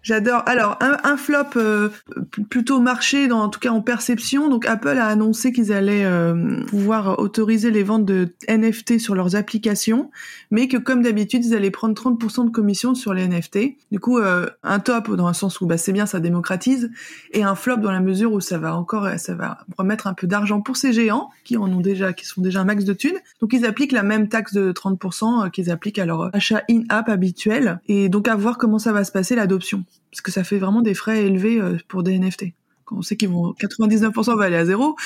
J'adore. 0.04 0.42
Alors 0.44 0.76
un, 0.80 0.98
un 1.02 1.16
flop 1.16 1.56
euh, 1.56 1.88
plutôt 2.50 2.78
marché, 2.78 3.26
dans, 3.26 3.40
en 3.40 3.48
tout 3.48 3.58
cas 3.58 3.70
en 3.70 3.80
perception. 3.80 4.50
Donc 4.50 4.66
Apple 4.66 4.98
a 4.98 5.06
annoncé 5.06 5.50
qu'ils 5.50 5.72
allaient 5.72 6.04
euh, 6.04 6.62
pouvoir 6.66 7.18
autoriser 7.18 7.70
les 7.70 7.82
ventes 7.82 8.04
de 8.04 8.28
NFT 8.46 8.98
sur 8.98 9.14
leurs 9.14 9.34
applications, 9.34 10.10
mais 10.50 10.68
que 10.68 10.76
comme 10.76 11.02
d'habitude 11.02 11.46
ils 11.46 11.54
allaient 11.54 11.70
prendre 11.70 11.94
30% 11.94 12.44
de 12.44 12.50
commission 12.50 12.94
sur 12.94 13.14
les 13.14 13.26
NFT. 13.26 13.78
Du 13.92 13.98
coup 13.98 14.18
euh, 14.18 14.46
un 14.62 14.78
top 14.78 15.10
dans 15.10 15.26
un 15.26 15.32
sens 15.32 15.62
où 15.62 15.66
bah, 15.66 15.78
c'est 15.78 15.94
bien, 15.94 16.04
ça 16.04 16.20
démocratise, 16.20 16.90
et 17.32 17.42
un 17.42 17.54
flop 17.54 17.78
dans 17.78 17.90
la 17.90 18.00
mesure 18.00 18.34
où 18.34 18.42
ça 18.42 18.58
va 18.58 18.76
encore, 18.76 19.08
ça 19.16 19.34
va 19.34 19.64
remettre 19.78 20.06
un 20.06 20.12
peu 20.12 20.26
d'argent 20.26 20.60
pour 20.60 20.76
ces 20.76 20.92
géants 20.92 21.30
qui 21.44 21.56
en 21.56 21.72
ont 21.72 21.80
déjà, 21.80 22.12
qui 22.12 22.26
sont 22.26 22.42
déjà 22.42 22.60
un 22.60 22.64
max 22.64 22.84
de 22.84 22.92
thunes. 22.92 23.18
Donc 23.40 23.54
ils 23.54 23.64
appliquent 23.64 23.92
la 23.92 24.02
même 24.02 24.28
taxe 24.28 24.52
de 24.52 24.70
30% 24.70 25.50
qu'ils 25.50 25.70
appliquent 25.70 25.98
à 25.98 26.04
leur 26.04 26.34
achat 26.36 26.62
in-app 26.68 27.08
habituel. 27.08 27.80
Et 27.88 28.10
donc 28.10 28.28
à 28.28 28.36
voir 28.36 28.58
comment 28.58 28.78
ça 28.78 28.92
va 28.92 29.02
se 29.02 29.10
passer 29.10 29.34
l'adoption 29.34 29.82
parce 30.11 30.20
que 30.20 30.31
ça 30.31 30.44
fait 30.44 30.58
vraiment 30.58 30.82
des 30.82 30.94
frais 30.94 31.25
élevés 31.25 31.61
euh, 31.61 31.76
pour 31.88 32.02
des 32.02 32.19
NFT. 32.19 32.46
Quand 32.85 32.96
on 32.96 33.02
sait 33.02 33.17
qu'ils 33.17 33.31
vont 33.31 33.52
99% 33.52 34.37
va 34.37 34.44
aller 34.44 34.56
à 34.56 34.64
zéro. 34.64 34.96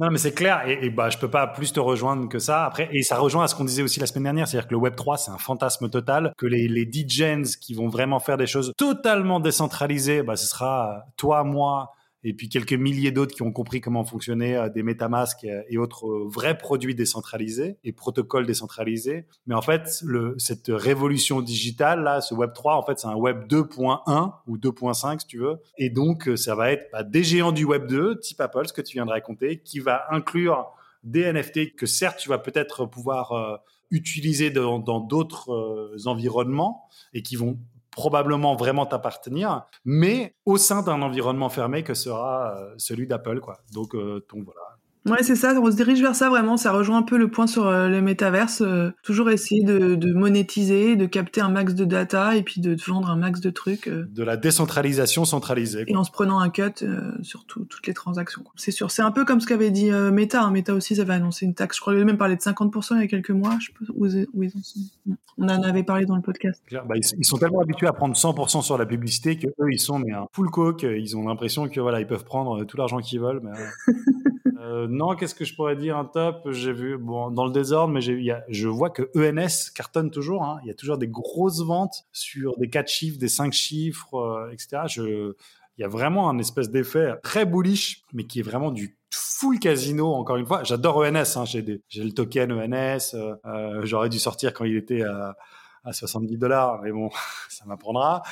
Non, 0.00 0.10
mais 0.10 0.18
c'est 0.18 0.32
clair. 0.32 0.66
Et, 0.66 0.86
et, 0.86 0.90
bah, 0.90 1.08
je 1.08 1.18
peux 1.18 1.30
pas 1.30 1.46
plus 1.46 1.72
te 1.72 1.78
rejoindre 1.78 2.28
que 2.28 2.40
ça. 2.40 2.64
Après, 2.64 2.88
et 2.92 3.02
ça 3.02 3.16
rejoint 3.16 3.44
à 3.44 3.48
ce 3.48 3.54
qu'on 3.54 3.64
disait 3.64 3.82
aussi 3.82 4.00
la 4.00 4.06
semaine 4.06 4.24
dernière, 4.24 4.48
c'est-à-dire 4.48 4.66
que 4.66 4.74
le 4.74 4.80
Web 4.80 4.96
3, 4.96 5.18
c'est 5.18 5.30
un 5.30 5.38
fantasme 5.38 5.88
total. 5.88 6.32
Que 6.36 6.46
les, 6.46 6.66
les 6.66 6.84
qui 6.90 7.74
vont 7.74 7.88
vraiment 7.88 8.18
faire 8.18 8.36
des 8.36 8.46
choses 8.46 8.72
totalement 8.76 9.38
décentralisées, 9.38 10.22
bah, 10.22 10.34
ce 10.34 10.46
sera 10.46 11.04
toi, 11.16 11.44
moi, 11.44 11.92
et 12.24 12.32
puis 12.32 12.48
quelques 12.48 12.72
milliers 12.72 13.12
d'autres 13.12 13.34
qui 13.34 13.42
ont 13.42 13.52
compris 13.52 13.80
comment 13.80 14.04
fonctionnaient 14.04 14.56
euh, 14.56 14.68
des 14.70 14.82
MetaMask 14.82 15.44
et 15.44 15.78
autres 15.78 16.06
euh, 16.06 16.26
vrais 16.26 16.56
produits 16.56 16.94
décentralisés 16.94 17.76
et 17.84 17.92
protocoles 17.92 18.46
décentralisés. 18.46 19.26
Mais 19.46 19.54
en 19.54 19.62
fait, 19.62 20.00
le, 20.04 20.34
cette 20.38 20.68
révolution 20.68 21.42
digitale, 21.42 22.02
là, 22.02 22.22
ce 22.22 22.34
Web 22.34 22.52
3, 22.54 22.76
en 22.76 22.82
fait, 22.82 22.98
c'est 22.98 23.06
un 23.06 23.14
Web 23.14 23.46
2.1 23.46 24.32
ou 24.46 24.56
2.5, 24.56 25.20
si 25.20 25.26
tu 25.26 25.38
veux. 25.38 25.58
Et 25.78 25.90
donc, 25.90 26.28
euh, 26.28 26.36
ça 26.36 26.54
va 26.54 26.72
être 26.72 26.88
bah, 26.92 27.02
des 27.02 27.22
géants 27.22 27.52
du 27.52 27.64
Web 27.64 27.86
2, 27.86 28.18
type 28.20 28.40
Apple, 28.40 28.66
ce 28.66 28.72
que 28.72 28.82
tu 28.82 28.94
viens 28.94 29.06
de 29.06 29.10
raconter, 29.10 29.60
qui 29.60 29.78
va 29.78 30.06
inclure 30.10 30.72
des 31.02 31.30
NFT 31.30 31.76
que 31.76 31.84
certes, 31.84 32.18
tu 32.18 32.30
vas 32.30 32.38
peut-être 32.38 32.86
pouvoir 32.86 33.60
utiliser 33.90 34.48
dans 34.48 34.78
d'autres 35.00 35.94
environnements 36.06 36.88
et 37.12 37.20
qui 37.20 37.36
vont 37.36 37.58
probablement 37.94 38.56
vraiment 38.56 38.86
t'appartenir, 38.86 39.66
mais 39.84 40.34
au 40.44 40.56
sein 40.56 40.82
d'un 40.82 41.00
environnement 41.00 41.48
fermé 41.48 41.84
que 41.84 41.94
sera 41.94 42.56
euh, 42.56 42.74
celui 42.76 43.06
d'Apple, 43.06 43.40
quoi. 43.40 43.60
Donc, 43.72 43.94
euh, 43.94 44.24
donc 44.32 44.44
voilà, 44.44 44.60
Ouais, 45.06 45.22
c'est 45.22 45.36
ça, 45.36 45.52
on 45.60 45.70
se 45.70 45.76
dirige 45.76 46.00
vers 46.00 46.14
ça 46.14 46.30
vraiment, 46.30 46.56
ça 46.56 46.72
rejoint 46.72 46.96
un 46.98 47.02
peu 47.02 47.18
le 47.18 47.30
point 47.30 47.46
sur 47.46 47.66
euh, 47.66 47.88
le 47.88 48.00
métaverse, 48.00 48.62
euh, 48.62 48.90
toujours 49.02 49.28
essayer 49.28 49.62
de, 49.62 49.96
de, 49.96 50.14
monétiser, 50.14 50.96
de 50.96 51.04
capter 51.04 51.42
un 51.42 51.50
max 51.50 51.74
de 51.74 51.84
data 51.84 52.36
et 52.36 52.42
puis 52.42 52.62
de 52.62 52.74
vendre 52.86 53.10
un 53.10 53.16
max 53.16 53.40
de 53.40 53.50
trucs. 53.50 53.86
Euh. 53.88 54.06
de 54.10 54.22
la 54.22 54.38
décentralisation 54.38 55.26
centralisée. 55.26 55.84
Et 55.88 55.94
en 55.94 56.04
se 56.04 56.10
prenant 56.10 56.38
un 56.38 56.48
cut 56.48 56.86
sur 57.20 57.44
toutes 57.44 57.86
les 57.86 57.92
transactions. 57.92 58.44
C'est 58.56 58.70
sûr, 58.70 58.90
c'est 58.90 59.02
un 59.02 59.10
peu 59.10 59.26
comme 59.26 59.40
ce 59.40 59.46
qu'avait 59.46 59.70
dit 59.70 59.90
Meta. 59.90 60.42
Hein. 60.42 60.50
Meta 60.50 60.72
aussi, 60.72 60.96
ça 60.96 61.02
avait 61.02 61.14
annoncé 61.14 61.44
une 61.44 61.54
taxe, 61.54 61.76
je 61.76 61.82
crois 61.82 61.94
qu'ils 61.94 62.04
même 62.04 62.16
parlé 62.16 62.36
de 62.36 62.40
50% 62.40 62.94
il 62.94 63.00
y 63.00 63.04
a 63.04 63.06
quelques 63.06 63.30
mois, 63.30 63.58
je 63.60 63.66
sais 63.66 64.26
où, 64.32 64.42
ils 64.42 64.52
en 64.56 64.62
sont. 64.62 64.80
On 65.36 65.48
en 65.48 65.62
avait 65.62 65.82
parlé 65.82 66.06
dans 66.06 66.16
le 66.16 66.22
podcast. 66.22 66.62
Bah, 66.72 66.94
ils, 66.94 67.24
sont 67.24 67.36
tellement 67.36 67.60
habitués 67.60 67.88
à 67.88 67.92
prendre 67.92 68.14
100% 68.14 68.62
sur 68.62 68.78
la 68.78 68.86
publicité 68.86 69.36
que 69.36 69.48
eux, 69.48 69.70
ils 69.70 69.80
sont 69.80 69.98
mais 69.98 70.12
un 70.12 70.26
full 70.32 70.48
coke, 70.50 70.84
ils 70.84 71.16
ont 71.16 71.26
l'impression 71.26 71.68
que 71.68 71.80
voilà, 71.80 72.00
ils 72.00 72.06
peuvent 72.06 72.24
prendre 72.24 72.64
tout 72.64 72.76
l'argent 72.76 72.98
qu'ils 72.98 73.20
veulent. 73.20 73.40
Mais, 73.42 73.50
Euh, 74.64 74.86
non, 74.88 75.14
qu'est-ce 75.14 75.34
que 75.34 75.44
je 75.44 75.54
pourrais 75.54 75.76
dire 75.76 75.96
un 75.96 76.06
top 76.06 76.50
J'ai 76.50 76.72
vu, 76.72 76.96
bon, 76.96 77.30
dans 77.30 77.44
le 77.44 77.52
désordre, 77.52 77.92
mais 77.92 78.00
je 78.00 78.68
vois 78.68 78.88
que 78.88 79.10
ENS 79.14 79.70
cartonne 79.74 80.10
toujours. 80.10 80.42
Hein. 80.42 80.58
Il 80.62 80.68
y 80.68 80.70
a 80.70 80.74
toujours 80.74 80.96
des 80.96 81.08
grosses 81.08 81.60
ventes 81.60 82.06
sur 82.12 82.56
des 82.56 82.70
4 82.70 82.88
chiffres, 82.88 83.18
des 83.18 83.28
5 83.28 83.52
chiffres, 83.52 84.14
euh, 84.14 84.50
etc. 84.52 84.82
Il 85.76 85.82
y 85.82 85.84
a 85.84 85.88
vraiment 85.88 86.30
un 86.30 86.38
espèce 86.38 86.70
d'effet 86.70 87.14
très 87.22 87.44
bullish, 87.44 88.02
mais 88.14 88.24
qui 88.24 88.40
est 88.40 88.42
vraiment 88.42 88.70
du 88.70 88.96
full 89.10 89.58
casino. 89.58 90.14
Encore 90.14 90.36
une 90.36 90.46
fois, 90.46 90.62
j'adore 90.64 90.98
ENS. 90.98 91.36
Hein. 91.36 91.44
J'ai, 91.44 91.62
le 91.96 92.12
token 92.12 92.52
ENS. 92.52 93.14
Euh, 93.14 93.80
j'aurais 93.84 94.08
dû 94.08 94.18
sortir 94.18 94.54
quand 94.54 94.64
il 94.64 94.76
était 94.76 95.02
à, 95.02 95.36
à 95.84 95.92
70 95.92 96.38
dollars, 96.38 96.80
mais 96.82 96.90
bon, 96.90 97.10
ça 97.50 97.66
m'apprendra. 97.66 98.22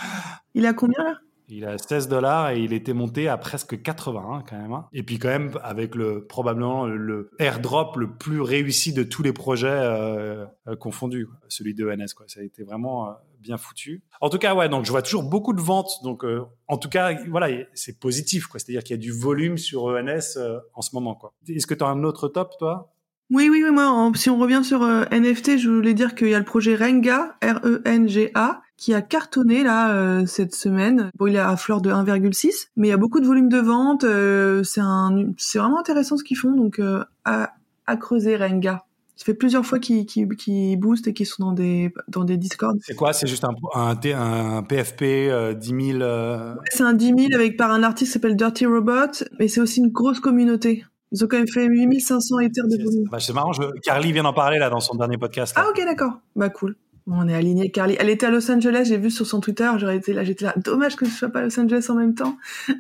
Il 0.55 0.65
a 0.65 0.73
combien 0.73 1.05
là? 1.05 1.19
Il 1.53 1.67
a 1.67 1.77
16 1.77 2.09
dollars 2.09 2.51
et 2.51 2.61
il 2.61 2.73
était 2.73 2.95
monté 2.95 3.29
à 3.29 3.37
presque 3.37 3.81
80 3.83 4.25
hein, 4.27 4.45
quand 4.49 4.57
même. 4.57 4.73
Hein. 4.73 4.87
Et 4.93 5.03
puis 5.03 5.19
quand 5.19 5.29
même 5.29 5.53
avec 5.63 5.95
le 5.95 6.27
probablement 6.27 6.87
le 6.87 7.31
airdrop 7.39 7.97
le 7.97 8.11
plus 8.11 8.41
réussi 8.41 8.93
de 8.93 9.03
tous 9.03 9.23
les 9.23 9.33
projets 9.33 9.69
euh, 9.69 10.47
euh, 10.67 10.77
confondus, 10.77 11.29
celui 11.49 11.75
de 11.75 11.87
ENS. 11.87 12.15
Quoi. 12.17 12.27
Ça 12.29 12.41
a 12.41 12.43
été 12.43 12.63
vraiment 12.63 13.09
euh, 13.09 13.13
bien 13.41 13.59
foutu. 13.59 14.03
En 14.21 14.31
tout 14.31 14.39
cas, 14.39 14.55
ouais, 14.55 14.69
donc 14.69 14.87
je 14.87 14.91
vois 14.91 15.03
toujours 15.03 15.25
beaucoup 15.25 15.53
de 15.53 15.61
ventes. 15.61 15.93
Donc 16.03 16.25
en 16.69 16.79
tout 16.79 16.89
cas, 16.89 17.15
voilà, 17.29 17.49
c'est 17.75 17.99
positif. 17.99 18.49
C'est-à-dire 18.53 18.83
qu'il 18.83 18.97
y 18.97 18.99
a 18.99 19.03
du 19.03 19.13
volume 19.13 19.59
sur 19.59 19.85
ENS 19.85 20.39
en 20.75 20.81
ce 20.81 20.95
moment. 20.95 21.21
Est-ce 21.49 21.67
que 21.67 21.75
tu 21.75 21.85
as 21.85 21.89
un 21.89 22.05
autre 22.05 22.29
top, 22.29 22.55
toi? 22.59 22.95
Oui, 23.31 23.49
oui, 23.51 23.63
oui. 23.65 23.71
Moi, 23.71 24.13
si 24.15 24.31
on 24.31 24.39
revient 24.39 24.63
sur 24.63 24.83
NFT, 24.85 25.59
je 25.59 25.71
voulais 25.71 25.95
dire 25.95 26.15
qu'il 26.15 26.29
y 26.29 26.35
a 26.35 26.39
le 26.39 26.45
projet 26.45 26.77
Renga, 26.77 27.37
R-E-N-G-A, 27.43 28.63
qui 28.83 28.95
a 28.95 29.01
cartonné 29.03 29.63
là 29.63 29.95
euh, 29.95 30.27
cette 30.27 30.55
semaine. 30.55 31.11
Bon, 31.17 31.29
il 31.29 31.37
est 31.37 31.39
à 31.39 31.57
fleur 31.57 31.81
de 31.81 31.91
1,6, 31.91 32.69
mais 32.75 32.89
il 32.89 32.91
y 32.91 32.95
a 32.95 32.97
beaucoup 32.97 33.21
de 33.21 33.27
volume 33.27 33.49
de 33.49 33.59
vente. 33.59 34.03
Euh, 34.03 34.65
c'est 34.65 34.81
un, 34.81 35.33
c'est 35.37 35.61
vraiment 35.61 35.79
intéressant 35.79 36.17
ce 36.17 36.25
qu'ils 36.25 36.37
font. 36.37 36.51
Donc 36.51 36.81
à, 37.25 37.53
à 37.87 37.97
creuser 37.97 38.37
Renga. 38.37 38.85
Ça 39.17 39.27
fait 39.27 39.35
plusieurs 39.35 39.65
fois 39.65 39.79
qu'ils 39.79 40.07
qui 40.07 40.77
boostent 40.77 41.07
et 41.07 41.13
qu'ils 41.13 41.27
sont 41.27 41.45
dans 41.45 41.53
des, 41.53 41.95
dans 42.09 42.25
des 42.25 42.37
Discord. 42.37 42.77
C'est 42.83 42.97
quoi? 42.97 43.13
C'est 43.13 43.29
juste 43.29 43.45
un, 43.45 43.55
un, 43.75 43.95
un 43.95 44.63
PFP 44.65 45.03
euh, 45.03 45.55
10 45.55 45.69
000 45.93 46.03
euh... 46.03 46.55
C'est 46.71 46.83
un 46.83 46.95
10 46.95 47.15
000 47.17 47.19
avec 47.35 47.57
par 47.57 47.71
un 47.71 47.85
artiste 47.85 48.11
qui 48.11 48.13
s'appelle 48.15 48.37
Dirty 48.37 48.67
Robot, 48.67 49.25
mais 49.39 49.47
c'est 49.47 49.61
aussi 49.61 49.79
une 49.79 49.91
grosse 49.91 50.19
communauté. 50.19 50.85
Ils 51.13 51.23
ont 51.23 51.29
quand 51.29 51.37
même 51.37 51.47
fait 51.47 51.67
8500 51.67 52.39
éthers 52.41 52.67
de 52.67 52.83
volume. 52.83 53.09
Bah, 53.13 53.21
c'est 53.21 53.35
marrant, 53.35 53.53
je... 53.53 53.63
Carly 53.83 54.13
vient 54.13 54.23
d'en 54.23 54.33
parler 54.33 54.59
là 54.59 54.71
dans 54.71 54.81
son 54.81 54.97
dernier 54.97 55.19
podcast. 55.19 55.55
Là. 55.55 55.67
Ah 55.67 55.71
ok 55.71 55.85
d'accord, 55.85 56.19
bah 56.35 56.49
cool. 56.49 56.75
On 57.07 57.29
est 57.29 57.35
aligné. 57.35 57.71
Carly, 57.71 57.97
elle 57.99 58.11
était 58.11 58.27
à 58.27 58.31
Los 58.31 58.51
Angeles, 58.51 58.85
j'ai 58.87 58.97
vu 58.97 59.11
sur 59.11 59.27
son 59.27 59.41
Twitter, 59.41 59.71
j'aurais 59.79 59.97
été 59.97 60.13
là, 60.13 60.25
j'étais 60.25 60.45
là. 60.45 60.55
Dommage 60.57 60.97
que 60.97 61.05
je 61.05 61.11
sois 61.11 61.29
pas 61.29 61.41
à 61.41 61.43
Los 61.43 61.59
Angeles 61.59 61.87
en 61.89 61.95
même 61.95 62.15
temps. 62.15 62.37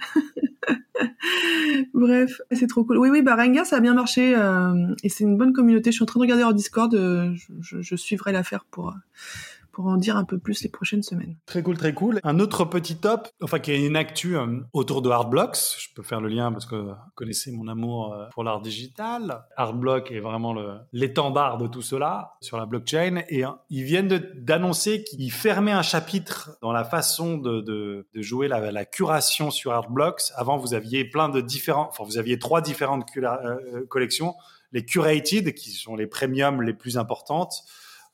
Bref, 1.95 2.41
c'est 2.52 2.67
trop 2.67 2.85
cool. 2.85 2.99
Oui, 2.99 3.09
oui, 3.11 3.23
bah 3.23 3.37
ça 3.64 3.76
a 3.76 3.81
bien 3.81 3.95
marché 3.95 4.35
euh, 4.37 4.95
et 5.02 5.09
c'est 5.09 5.25
une 5.25 5.37
bonne 5.37 5.52
communauté. 5.52 5.91
Je 5.91 5.97
suis 5.97 6.02
en 6.02 6.07
train 6.07 6.21
de 6.21 6.23
regarder 6.23 6.43
leur 6.43 6.55
Discord. 6.55 6.93
Euh, 6.95 7.35
je, 7.61 7.97
suivrai 7.97 8.33
l'affaire 8.33 8.64
pour 8.71 8.88
euh, 8.88 8.93
pour 9.73 9.87
en 9.87 9.97
dire 9.97 10.17
un 10.17 10.25
peu 10.25 10.38
plus 10.38 10.62
les 10.62 10.69
prochaines 10.69 11.02
semaines. 11.02 11.37
Très 11.47 11.62
cool, 11.62 11.76
très 11.76 11.95
cool. 11.95 12.21
Un 12.25 12.38
autre 12.38 12.64
petit 12.64 12.97
top, 12.97 13.29
enfin 13.43 13.59
qui 13.59 13.73
est 13.73 13.85
une 13.85 13.97
actu 13.97 14.37
euh, 14.37 14.61
autour 14.73 15.02
de 15.02 15.11
Hardblocks. 15.11 15.76
Je 15.79 15.88
peux 15.95 16.02
faire 16.02 16.21
le 16.21 16.29
lien 16.29 16.52
parce 16.52 16.67
que 16.67 16.76
vous 16.76 16.95
connaissez 17.14 17.52
mon 17.52 17.69
amour 17.69 18.12
euh, 18.12 18.26
pour 18.33 18.45
l'art 18.45 18.61
digital. 18.61 19.45
Hardblock 19.57 20.11
est 20.11 20.21
vraiment 20.21 20.55
l'étendard 20.93 21.59
de 21.59 21.67
tout 21.67 21.83
cela 21.83 22.35
sur 22.41 22.59
la 22.59 22.67
blockchain 22.67 23.23
et 23.29 23.45
hein, 23.45 23.59
ils 23.71 23.85
viennent 23.85 24.09
d'annoncer 24.35 25.05
qu'ils 25.05 25.33
fermaient 25.33 25.73
un 25.73 25.83
chapitre 25.83 26.57
dans 26.61 26.73
la 26.73 26.85
façon 26.85 27.38
de, 27.38 28.07
jouer 28.14 28.49
la, 28.49 28.85
curation 28.85 29.50
sur 29.50 29.73
Hardblocks. 29.73 30.33
Avant, 30.35 30.59
vous 30.59 30.75
aviez 30.75 31.05
plein 31.05 31.29
de 31.29 31.41
différents, 31.41 31.88
enfin 31.88 32.05
vous 32.05 32.19
aviez 32.19 32.38
trois 32.38 32.61
différentes 32.61 33.09
euh, 33.17 33.87
collections. 33.88 34.35
Les 34.73 34.85
curated, 34.85 35.52
qui 35.55 35.71
sont 35.71 35.97
les 35.97 36.07
premiums 36.07 36.62
les 36.62 36.73
plus 36.73 36.97
importantes, 36.97 37.64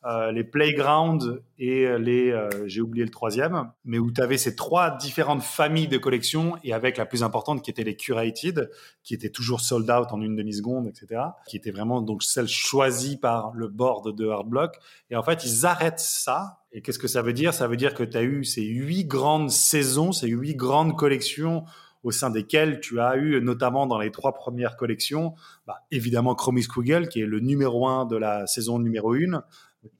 euh, 0.08 0.32
les 0.32 0.42
playgrounds 0.42 1.42
et 1.58 1.86
les, 1.98 2.30
euh, 2.30 2.48
j'ai 2.66 2.80
oublié 2.80 3.04
le 3.04 3.10
troisième, 3.10 3.70
mais 3.84 3.98
où 3.98 4.10
tu 4.10 4.22
avais 4.22 4.38
ces 4.38 4.56
trois 4.56 4.96
différentes 4.96 5.42
familles 5.42 5.88
de 5.88 5.98
collections 5.98 6.56
et 6.64 6.72
avec 6.72 6.96
la 6.96 7.04
plus 7.04 7.22
importante 7.22 7.62
qui 7.62 7.70
était 7.70 7.84
les 7.84 7.94
curated, 7.94 8.70
qui 9.02 9.12
était 9.12 9.28
toujours 9.28 9.60
sold 9.60 9.90
out 9.90 10.06
en 10.10 10.22
une 10.22 10.34
demi-seconde, 10.34 10.86
etc., 10.86 11.20
qui 11.46 11.58
était 11.58 11.72
vraiment 11.72 12.00
donc 12.00 12.22
celle 12.22 12.48
choisie 12.48 13.18
par 13.18 13.52
le 13.52 13.68
board 13.68 14.16
de 14.16 14.26
Hardblock. 14.26 14.76
Et 15.10 15.16
en 15.16 15.22
fait, 15.22 15.44
ils 15.44 15.66
arrêtent 15.66 16.00
ça. 16.00 16.62
Et 16.72 16.80
qu'est-ce 16.80 16.98
que 16.98 17.08
ça 17.08 17.20
veut 17.20 17.34
dire? 17.34 17.52
Ça 17.52 17.68
veut 17.68 17.76
dire 17.76 17.92
que 17.92 18.02
tu 18.02 18.16
as 18.16 18.22
eu 18.22 18.44
ces 18.44 18.64
huit 18.64 19.04
grandes 19.04 19.50
saisons, 19.50 20.12
ces 20.12 20.28
huit 20.28 20.54
grandes 20.54 20.96
collections 20.96 21.64
au 22.02 22.10
sein 22.10 22.30
desquelles 22.30 22.80
tu 22.80 23.00
as 23.00 23.16
eu, 23.16 23.40
notamment 23.42 23.86
dans 23.86 23.98
les 23.98 24.10
trois 24.10 24.32
premières 24.32 24.76
collections, 24.76 25.34
bah, 25.66 25.80
évidemment 25.90 26.34
Chromie 26.34 26.62
Squiggle, 26.62 27.08
qui 27.08 27.20
est 27.20 27.26
le 27.26 27.40
numéro 27.40 27.86
un 27.88 28.06
de 28.06 28.16
la 28.16 28.46
saison 28.46 28.78
numéro 28.78 29.14
une, 29.14 29.42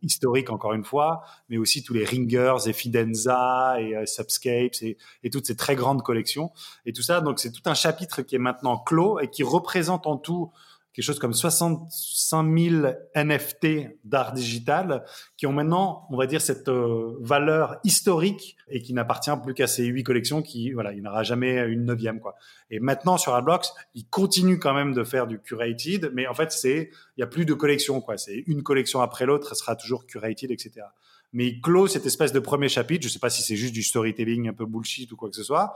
historique 0.02 0.50
encore 0.50 0.73
une 0.75 0.85
fois, 0.85 1.23
mais 1.49 1.59
aussi 1.59 1.83
tous 1.83 1.95
les 1.95 2.04
Ringers 2.04 2.57
et 2.66 2.73
Fidenza 2.73 3.76
et 3.80 3.97
euh, 3.97 4.07
Subscapes 4.07 4.83
et, 4.83 4.97
et, 5.23 5.30
toutes 5.30 5.47
ces 5.47 5.57
très 5.57 5.76
grandes 5.76 6.02
collections 6.02 6.52
et 6.87 6.92
tout 6.92 7.02
ça. 7.02 7.21
Donc 7.21 7.38
c'est 7.38 7.52
tout 7.52 7.62
un 7.66 7.75
chapitre 7.75 8.23
qui 8.23 8.35
est 8.37 8.40
maintenant 8.40 8.78
clos 8.78 9.21
et 9.21 9.28
qui 9.28 9.42
représente 9.42 10.07
en 10.07 10.16
tout 10.16 10.52
quelque 10.99 11.07
chose 11.07 11.21
comme 11.21 11.33
65 11.33 12.59
000 12.59 12.87
NFT 13.14 14.00
d'art 14.02 14.33
digital 14.33 15.05
qui 15.37 15.47
ont 15.47 15.52
maintenant, 15.52 16.09
on 16.11 16.17
va 16.17 16.26
dire, 16.26 16.40
cette 16.40 16.69
euh, 16.69 17.17
valeur 17.21 17.76
historique 17.85 18.57
et 18.69 18.83
qui 18.83 18.95
n'appartient 18.95 19.31
plus 19.45 19.55
qu'à 19.55 19.69
ces 19.69 19.85
huit 19.85 20.02
collections 20.02 20.43
qui, 20.43 20.73
voilà, 20.73 20.93
il 20.93 21.02
n'aura 21.02 21.23
jamais 21.23 21.64
une 21.69 21.85
neuvième, 21.85 22.19
quoi. 22.19 22.35
Et 22.73 22.81
maintenant, 22.81 23.17
sur 23.17 23.33
Adblocks, 23.37 23.69
ils 23.95 24.09
continuent 24.09 24.59
quand 24.59 24.75
même 24.75 24.93
de 24.93 25.05
faire 25.05 25.28
du 25.28 25.38
curated, 25.38 26.11
mais 26.14 26.26
en 26.26 26.35
fait, 26.35 26.50
c'est, 26.50 26.90
il 27.17 27.21
y 27.21 27.23
a 27.23 27.28
plus 27.28 27.45
de 27.45 27.55
collections, 27.55 28.00
quoi. 28.00 28.19
C'est 28.19 28.43
une 28.49 28.64
collection 28.64 29.00
après 29.00 29.25
l'autre, 29.25 29.50
elle 29.52 29.57
sera 29.57 29.76
toujours 29.76 30.05
curated, 30.05 30.50
etc 30.50 30.83
mais 31.32 31.49
il 31.49 31.61
clôt 31.61 31.87
cette 31.87 32.06
espèce 32.06 32.32
de 32.32 32.40
premier 32.40 32.68
chapitre. 32.68 33.06
Je 33.06 33.12
sais 33.12 33.18
pas 33.18 33.30
si 33.30 33.42
c'est 33.42 33.56
juste 33.56 33.75
du 33.75 33.82
storytelling 33.82 34.49
un 34.49 34.52
peu 34.52 34.66
bullshit 34.66 35.11
ou 35.12 35.16
quoi 35.16 35.28
que 35.28 35.37
ce 35.37 35.42
soit, 35.42 35.75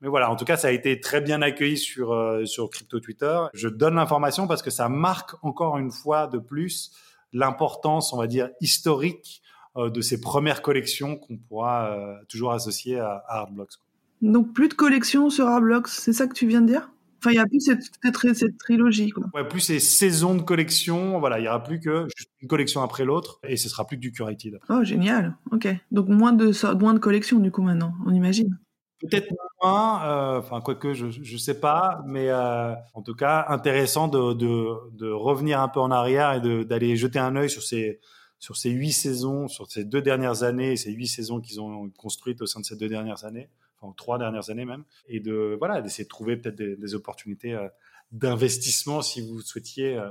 mais 0.00 0.08
voilà. 0.08 0.30
En 0.30 0.36
tout 0.36 0.44
cas, 0.44 0.56
ça 0.56 0.68
a 0.68 0.70
été 0.70 1.00
très 1.00 1.20
bien 1.20 1.42
accueilli 1.42 1.76
sur 1.76 2.12
euh, 2.12 2.44
sur 2.44 2.70
crypto 2.70 3.00
Twitter. 3.00 3.38
Je 3.54 3.68
donne 3.68 3.94
l'information 3.94 4.46
parce 4.46 4.62
que 4.62 4.70
ça 4.70 4.88
marque 4.88 5.32
encore 5.42 5.78
une 5.78 5.90
fois 5.90 6.26
de 6.26 6.38
plus 6.38 6.92
l'importance, 7.32 8.12
on 8.12 8.16
va 8.16 8.26
dire 8.26 8.50
historique 8.60 9.42
euh, 9.76 9.90
de 9.90 10.00
ces 10.00 10.20
premières 10.20 10.62
collections 10.62 11.16
qu'on 11.16 11.36
pourra 11.36 11.90
euh, 11.90 12.14
toujours 12.28 12.52
associer 12.52 12.98
à, 12.98 13.24
à 13.28 13.40
Hardblocks. 13.40 13.74
Donc 14.22 14.52
plus 14.52 14.68
de 14.68 14.74
collections 14.74 15.30
sur 15.30 15.46
Hardblocks, 15.46 15.88
c'est 15.88 16.12
ça 16.12 16.26
que 16.26 16.34
tu 16.34 16.46
viens 16.46 16.60
de 16.60 16.68
dire? 16.68 16.90
Enfin, 17.24 17.32
il 17.32 17.36
y 17.36 17.38
a 17.38 17.46
plus 17.46 17.60
cette, 17.60 17.80
cette, 18.02 18.34
cette 18.34 18.58
trilogie. 18.58 19.08
Quoi. 19.08 19.24
Ouais, 19.32 19.48
plus 19.48 19.60
ces 19.60 19.80
saisons 19.80 20.34
de 20.34 20.42
collection. 20.42 21.18
Voilà, 21.20 21.40
il 21.40 21.44
y 21.44 21.48
aura 21.48 21.62
plus 21.62 21.80
que 21.80 22.06
une 22.42 22.48
collection 22.48 22.82
après 22.82 23.06
l'autre 23.06 23.40
et 23.48 23.56
ce 23.56 23.70
sera 23.70 23.86
plus 23.86 23.96
que 23.96 24.02
du 24.02 24.12
curated. 24.12 24.60
Oh, 24.68 24.84
génial. 24.84 25.34
Ok. 25.50 25.66
Donc 25.90 26.08
moins 26.08 26.34
de 26.34 26.52
moins 26.78 26.92
de 26.92 26.98
collections 26.98 27.38
du 27.38 27.50
coup 27.50 27.62
maintenant, 27.62 27.94
on 28.04 28.12
imagine. 28.12 28.58
Peut-être 29.00 29.32
moins, 29.62 30.04
euh, 30.04 30.38
enfin 30.38 30.60
quoique 30.60 30.92
je 30.92 31.06
je 31.10 31.36
sais 31.38 31.58
pas, 31.58 32.02
mais 32.06 32.28
euh, 32.28 32.74
en 32.92 33.00
tout 33.00 33.14
cas 33.14 33.46
intéressant 33.48 34.08
de, 34.08 34.34
de, 34.34 34.66
de 34.92 35.10
revenir 35.10 35.60
un 35.60 35.68
peu 35.68 35.80
en 35.80 35.90
arrière 35.90 36.34
et 36.34 36.64
d'aller 36.66 36.94
jeter 36.96 37.18
un 37.18 37.36
œil 37.36 37.48
sur 37.48 37.62
ces 37.62 38.00
sur 38.38 38.58
ces 38.58 38.68
huit 38.68 38.92
saisons, 38.92 39.48
sur 39.48 39.70
ces 39.70 39.84
deux 39.84 40.02
dernières 40.02 40.42
années, 40.42 40.76
ces 40.76 40.92
huit 40.92 41.06
saisons 41.06 41.40
qu'ils 41.40 41.62
ont 41.62 41.88
construites 41.96 42.42
au 42.42 42.46
sein 42.46 42.60
de 42.60 42.66
ces 42.66 42.76
deux 42.76 42.88
dernières 42.88 43.24
années 43.24 43.48
enfin 43.84 43.94
trois 43.96 44.18
dernières 44.18 44.50
années 44.50 44.64
même, 44.64 44.84
et 45.08 45.20
de 45.20 45.56
voilà 45.58 45.82
d'essayer 45.82 46.04
de 46.04 46.08
trouver 46.08 46.36
peut-être 46.36 46.56
des, 46.56 46.76
des, 46.76 46.94
opportunités 46.94 47.52
euh, 47.52 47.68
d'investissement 48.12 49.02
si 49.02 49.20
vous 49.20 49.40
souhaitiez 49.40 49.96
euh, 49.96 50.10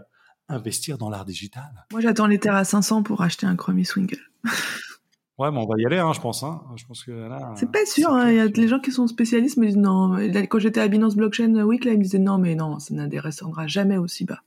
investir 0.50 0.98
dans 0.98 1.10
l'art 1.10 1.26
digital. 1.26 1.86
Moi, 1.92 2.02
j'attends 2.02 2.28
les 2.28 2.40
terres 2.40 2.56
à 2.56 2.64
500 2.64 3.04
pour 3.04 3.22
acheter 3.22 3.46
un 3.46 3.56
Chromie 3.56 3.86
Swingle. 3.86 4.20
Ouais, 5.40 5.50
mais 5.52 5.58
on 5.58 5.66
va 5.66 5.76
y 5.80 5.86
aller, 5.86 5.98
hein, 5.98 6.14
je 6.14 6.22
pense. 6.22 6.44
Hein. 6.44 6.62
Je 6.76 6.86
pense 6.86 7.04
que 7.04 7.12
là. 7.12 7.54
C'est 7.58 7.72
pas 7.72 7.86
sûr. 7.88 8.12
Hein. 8.12 8.30
Il 8.30 8.36
y 8.36 8.40
a 8.40 8.46
les 8.46 8.68
gens 8.68 8.80
qui 8.80 8.92
sont 8.92 9.08
spécialistes 9.08 9.58
me 9.58 9.66
disent 9.66 9.78
non. 9.78 10.16
Quand 10.48 10.60
j'étais 10.60 10.80
à 10.80 10.88
Binance 10.88 11.16
Blockchain 11.16 11.56
Week, 11.64 11.86
là, 11.86 11.94
ils 11.94 11.98
me 11.98 12.04
disaient 12.04 12.20
non, 12.20 12.38
mais 12.38 12.54
non, 12.54 12.78
ça 12.78 12.94
n'intéressera 12.94 13.66
jamais 13.66 13.98
aussi 13.98 14.26
bas. 14.26 14.44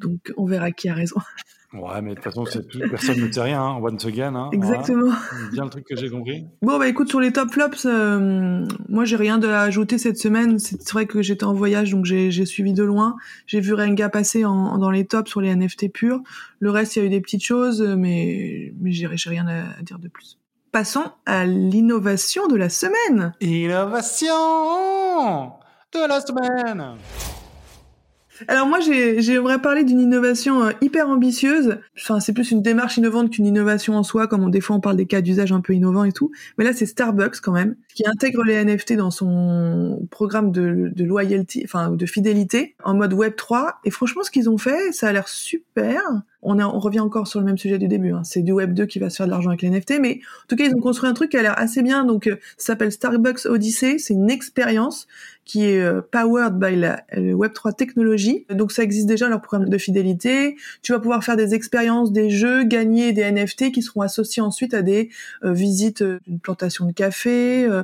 Donc, 0.00 0.32
on 0.36 0.46
verra 0.46 0.70
qui 0.70 0.88
a 0.88 0.94
raison. 0.94 1.20
Ouais, 1.72 2.02
mais 2.02 2.10
de 2.10 2.14
toute 2.16 2.24
façon, 2.24 2.44
personne 2.90 3.20
ne 3.20 3.30
sait 3.30 3.42
rien, 3.42 3.62
hein, 3.62 3.80
once 3.80 4.04
again. 4.04 4.34
Hein, 4.34 4.50
Exactement. 4.52 5.02
Voilà. 5.02 5.50
Bien 5.52 5.64
le 5.64 5.70
truc 5.70 5.86
que 5.86 5.94
j'ai 5.94 6.10
compris. 6.10 6.44
Bon, 6.62 6.78
bah 6.80 6.88
écoute, 6.88 7.08
sur 7.08 7.20
les 7.20 7.32
top 7.32 7.52
flops, 7.52 7.86
euh, 7.86 8.66
moi, 8.88 9.04
j'ai 9.04 9.14
rien 9.14 9.40
à 9.40 9.60
ajouter 9.60 9.96
cette 9.96 10.18
semaine. 10.18 10.58
C'est 10.58 10.90
vrai 10.90 11.06
que 11.06 11.22
j'étais 11.22 11.44
en 11.44 11.54
voyage, 11.54 11.92
donc 11.92 12.06
j'ai 12.06 12.44
suivi 12.44 12.72
de 12.72 12.82
loin. 12.82 13.14
J'ai 13.46 13.60
vu 13.60 13.72
Renga 13.72 14.08
passer 14.08 14.44
en, 14.44 14.78
dans 14.78 14.90
les 14.90 15.06
tops 15.06 15.30
sur 15.30 15.40
les 15.40 15.54
NFT 15.54 15.92
purs. 15.92 16.20
Le 16.58 16.72
reste, 16.72 16.96
il 16.96 16.98
y 16.98 17.02
a 17.02 17.06
eu 17.06 17.10
des 17.10 17.20
petites 17.20 17.44
choses, 17.44 17.80
mais, 17.82 18.72
mais 18.80 18.90
j'ai 18.90 19.06
rien 19.06 19.46
à 19.46 19.80
dire 19.82 20.00
de 20.00 20.08
plus. 20.08 20.40
Passons 20.72 21.04
à 21.26 21.46
l'innovation 21.46 22.48
de 22.48 22.56
la 22.56 22.68
semaine. 22.68 23.32
Innovation 23.40 24.34
de 25.92 26.06
la 26.08 26.20
semaine. 26.20 26.96
Alors 28.48 28.66
moi, 28.66 28.78
j'aimerais 28.80 29.60
parler 29.60 29.84
d'une 29.84 30.00
innovation 30.00 30.64
euh, 30.64 30.70
hyper 30.80 31.08
ambitieuse. 31.08 31.78
Enfin, 31.96 32.20
c'est 32.20 32.32
plus 32.32 32.50
une 32.50 32.62
démarche 32.62 32.96
innovante 32.96 33.30
qu'une 33.30 33.46
innovation 33.46 33.96
en 33.96 34.02
soi, 34.02 34.26
comme 34.26 34.42
on, 34.44 34.48
des 34.48 34.60
fois 34.60 34.76
on 34.76 34.80
parle 34.80 34.96
des 34.96 35.06
cas 35.06 35.20
d'usage 35.20 35.52
un 35.52 35.60
peu 35.60 35.74
innovants 35.74 36.04
et 36.04 36.12
tout. 36.12 36.30
Mais 36.58 36.64
là, 36.64 36.72
c'est 36.72 36.86
Starbucks 36.86 37.40
quand 37.40 37.52
même, 37.52 37.76
qui 37.94 38.06
intègre 38.06 38.42
les 38.44 38.64
NFT 38.64 38.94
dans 38.94 39.10
son 39.10 40.06
programme 40.10 40.52
de, 40.52 40.90
de 40.94 41.04
loyalty, 41.04 41.62
enfin 41.64 41.90
de 41.90 42.06
fidélité, 42.06 42.76
en 42.84 42.94
mode 42.94 43.12
Web 43.12 43.36
3. 43.36 43.80
Et 43.84 43.90
franchement, 43.90 44.22
ce 44.22 44.30
qu'ils 44.30 44.48
ont 44.48 44.58
fait, 44.58 44.92
ça 44.92 45.08
a 45.08 45.12
l'air 45.12 45.28
super. 45.28 46.00
On, 46.42 46.58
on 46.60 46.78
revient 46.78 47.00
encore 47.00 47.26
sur 47.26 47.40
le 47.40 47.46
même 47.46 47.58
sujet 47.58 47.78
du 47.78 47.88
début. 47.88 48.12
Hein. 48.12 48.22
C'est 48.24 48.42
du 48.42 48.52
Web 48.52 48.74
2 48.74 48.86
qui 48.86 48.98
va 48.98 49.10
se 49.10 49.16
faire 49.16 49.26
de 49.26 49.30
l'argent 49.30 49.50
avec 49.50 49.62
les 49.62 49.70
NFT, 49.70 49.94
mais 50.00 50.20
en 50.44 50.46
tout 50.48 50.56
cas, 50.56 50.64
ils 50.64 50.74
ont 50.74 50.80
construit 50.80 51.08
un 51.08 51.14
truc 51.14 51.30
qui 51.30 51.36
a 51.36 51.42
l'air 51.42 51.58
assez 51.58 51.82
bien. 51.82 52.04
Donc, 52.04 52.26
euh, 52.26 52.36
ça 52.56 52.68
s'appelle 52.68 52.92
Starbucks 52.92 53.46
Odyssey. 53.46 53.98
C'est 53.98 54.14
une 54.14 54.30
expérience 54.30 55.06
qui 55.50 55.64
est 55.64 55.80
euh, 55.80 56.00
powered 56.00 56.58
by 56.58 56.76
la 56.76 57.02
Web3 57.16 57.74
technologie. 57.74 58.46
Donc 58.50 58.70
ça 58.70 58.84
existe 58.84 59.06
déjà 59.06 59.28
leur 59.28 59.40
programme 59.40 59.68
de 59.68 59.78
fidélité. 59.78 60.56
Tu 60.82 60.92
vas 60.92 61.00
pouvoir 61.00 61.24
faire 61.24 61.36
des 61.36 61.54
expériences, 61.54 62.12
des 62.12 62.30
jeux, 62.30 62.62
gagner 62.62 63.12
des 63.12 63.28
NFT 63.30 63.72
qui 63.72 63.82
seront 63.82 64.02
associés 64.02 64.42
ensuite 64.42 64.74
à 64.74 64.82
des 64.82 65.10
euh, 65.44 65.52
visites 65.52 66.02
d'une 66.02 66.38
plantation 66.38 66.86
de 66.86 66.92
café, 66.92 67.64
euh, 67.64 67.82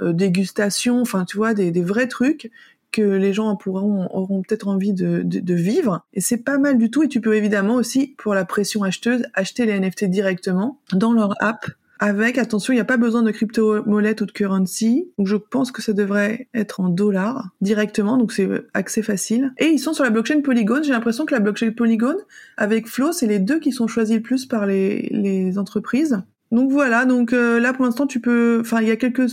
euh, 0.00 0.12
dégustation, 0.12 1.00
enfin 1.00 1.24
tu 1.24 1.36
vois 1.36 1.54
des, 1.54 1.70
des, 1.70 1.82
vrais 1.82 2.06
trucs 2.06 2.50
que 2.92 3.02
les 3.02 3.32
gens 3.32 3.54
pourront 3.56 4.08
auront 4.12 4.42
peut-être 4.42 4.68
envie 4.68 4.92
de, 4.92 5.22
de, 5.24 5.54
vivre 5.54 6.04
et 6.14 6.20
c'est 6.20 6.38
pas 6.38 6.58
mal 6.58 6.78
du 6.78 6.90
tout 6.90 7.02
et 7.02 7.08
tu 7.08 7.20
peux 7.20 7.34
évidemment 7.34 7.74
aussi 7.74 8.14
pour 8.18 8.34
la 8.34 8.44
pression 8.44 8.82
acheteuse 8.82 9.24
acheter 9.34 9.66
les 9.66 9.78
NFT 9.78 10.04
directement 10.04 10.80
dans 10.92 11.12
leur 11.12 11.34
app 11.42 11.66
avec, 12.00 12.38
attention, 12.38 12.72
il 12.72 12.76
n'y 12.76 12.80
a 12.80 12.84
pas 12.84 12.96
besoin 12.96 13.22
de 13.22 13.30
crypto-molette 13.30 14.20
ou 14.20 14.26
de 14.26 14.32
currency. 14.32 15.10
Donc 15.18 15.26
je 15.26 15.36
pense 15.36 15.72
que 15.72 15.82
ça 15.82 15.92
devrait 15.92 16.48
être 16.54 16.80
en 16.80 16.88
dollars 16.88 17.50
directement, 17.60 18.16
donc 18.16 18.32
c'est 18.32 18.48
accès 18.72 19.02
facile. 19.02 19.52
Et 19.58 19.66
ils 19.66 19.78
sont 19.78 19.92
sur 19.94 20.04
la 20.04 20.10
blockchain 20.10 20.40
Polygon. 20.40 20.80
J'ai 20.82 20.92
l'impression 20.92 21.26
que 21.26 21.34
la 21.34 21.40
blockchain 21.40 21.72
Polygon, 21.72 22.14
avec 22.56 22.86
Flow, 22.86 23.12
c'est 23.12 23.26
les 23.26 23.40
deux 23.40 23.58
qui 23.58 23.72
sont 23.72 23.88
choisis 23.88 24.16
le 24.16 24.22
plus 24.22 24.46
par 24.46 24.66
les, 24.66 25.08
les 25.10 25.58
entreprises. 25.58 26.22
Donc 26.50 26.72
voilà, 26.72 27.04
donc 27.04 27.32
euh, 27.32 27.60
là 27.60 27.74
pour 27.74 27.84
l'instant 27.84 28.06
tu 28.06 28.20
peux, 28.20 28.58
enfin 28.60 28.80
il 28.80 28.88
y 28.88 28.90
a 28.90 28.96
quelques, 28.96 29.26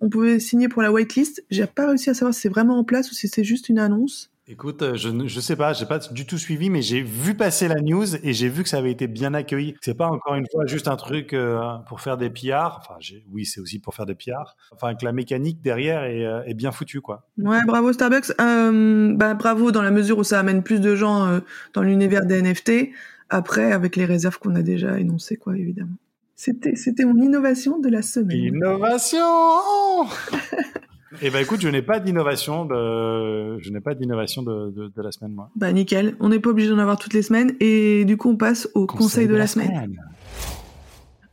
on 0.00 0.08
pouvait 0.08 0.40
signer 0.40 0.68
pour 0.68 0.80
la 0.82 0.90
whitelist. 0.90 1.44
J'ai 1.50 1.66
pas 1.66 1.86
réussi 1.86 2.08
à 2.10 2.14
savoir 2.14 2.34
si 2.34 2.40
c'est 2.40 2.48
vraiment 2.48 2.78
en 2.78 2.84
place 2.84 3.10
ou 3.10 3.14
si 3.14 3.28
c'est 3.28 3.44
juste 3.44 3.68
une 3.68 3.78
annonce. 3.78 4.30
Écoute, 4.48 4.82
euh, 4.82 4.96
je 4.96 5.08
ne 5.08 5.28
je 5.28 5.38
sais 5.38 5.54
pas, 5.54 5.72
j'ai 5.72 5.86
pas 5.86 5.98
du 5.98 6.26
tout 6.26 6.38
suivi, 6.38 6.68
mais 6.68 6.82
j'ai 6.82 7.00
vu 7.00 7.34
passer 7.34 7.68
la 7.68 7.80
news 7.80 8.16
et 8.22 8.32
j'ai 8.32 8.48
vu 8.48 8.62
que 8.62 8.68
ça 8.68 8.78
avait 8.78 8.90
été 8.90 9.06
bien 9.06 9.34
accueilli. 9.34 9.76
C'est 9.82 9.96
pas 9.96 10.08
encore 10.08 10.34
une 10.34 10.46
fois 10.50 10.66
juste 10.66 10.88
un 10.88 10.96
truc 10.96 11.32
euh, 11.32 11.60
pour 11.88 12.00
faire 12.00 12.16
des 12.16 12.28
PR. 12.28 12.78
Enfin, 12.78 12.96
oui, 13.30 13.44
c'est 13.44 13.60
aussi 13.60 13.78
pour 13.78 13.94
faire 13.94 14.06
des 14.06 14.14
PR. 14.14 14.56
Enfin, 14.72 14.94
que 14.94 15.04
la 15.04 15.12
mécanique 15.12 15.62
derrière 15.62 16.04
est, 16.04 16.26
est 16.46 16.54
bien 16.54 16.72
foutue, 16.72 17.00
quoi. 17.00 17.28
Ouais, 17.38 17.64
bravo 17.66 17.92
Starbucks. 17.92 18.32
Bah, 18.36 19.34
bravo 19.34 19.70
dans 19.70 19.82
la 19.82 19.92
mesure 19.92 20.18
où 20.18 20.24
ça 20.24 20.40
amène 20.40 20.62
plus 20.62 20.80
de 20.80 20.96
gens 20.96 21.40
dans 21.74 21.82
l'univers 21.82 22.26
des 22.26 22.42
NFT. 22.42 22.90
Après, 23.30 23.72
avec 23.72 23.94
les 23.94 24.04
réserves 24.04 24.38
qu'on 24.38 24.56
a 24.56 24.62
déjà 24.62 24.98
énoncées, 24.98 25.36
quoi, 25.36 25.56
évidemment. 25.56 25.96
C'était, 26.44 26.74
c'était 26.74 27.04
mon 27.04 27.22
innovation 27.22 27.78
de 27.78 27.88
la 27.88 28.02
semaine. 28.02 28.36
Innovation 28.36 29.20
Eh 31.22 31.30
ben 31.30 31.40
écoute, 31.40 31.60
je 31.60 31.68
n'ai 31.68 31.82
pas 31.82 32.00
d'innovation 32.00 32.64
de, 32.64 33.60
je 33.60 33.70
n'ai 33.70 33.78
pas 33.78 33.94
d'innovation 33.94 34.42
de, 34.42 34.72
de, 34.72 35.02
la 35.02 35.12
semaine 35.12 35.34
moi. 35.34 35.50
Bah 35.54 35.70
nickel, 35.70 36.16
on 36.18 36.30
n'est 36.30 36.40
pas 36.40 36.50
obligé 36.50 36.70
d'en 36.70 36.78
avoir 36.78 36.96
toutes 36.96 37.14
les 37.14 37.22
semaines 37.22 37.52
et 37.60 38.04
du 38.06 38.16
coup 38.16 38.28
on 38.28 38.36
passe 38.36 38.68
au 38.74 38.88
conseil, 38.88 39.28
de, 39.28 39.36
la, 39.36 39.46
semaine. 39.46 39.96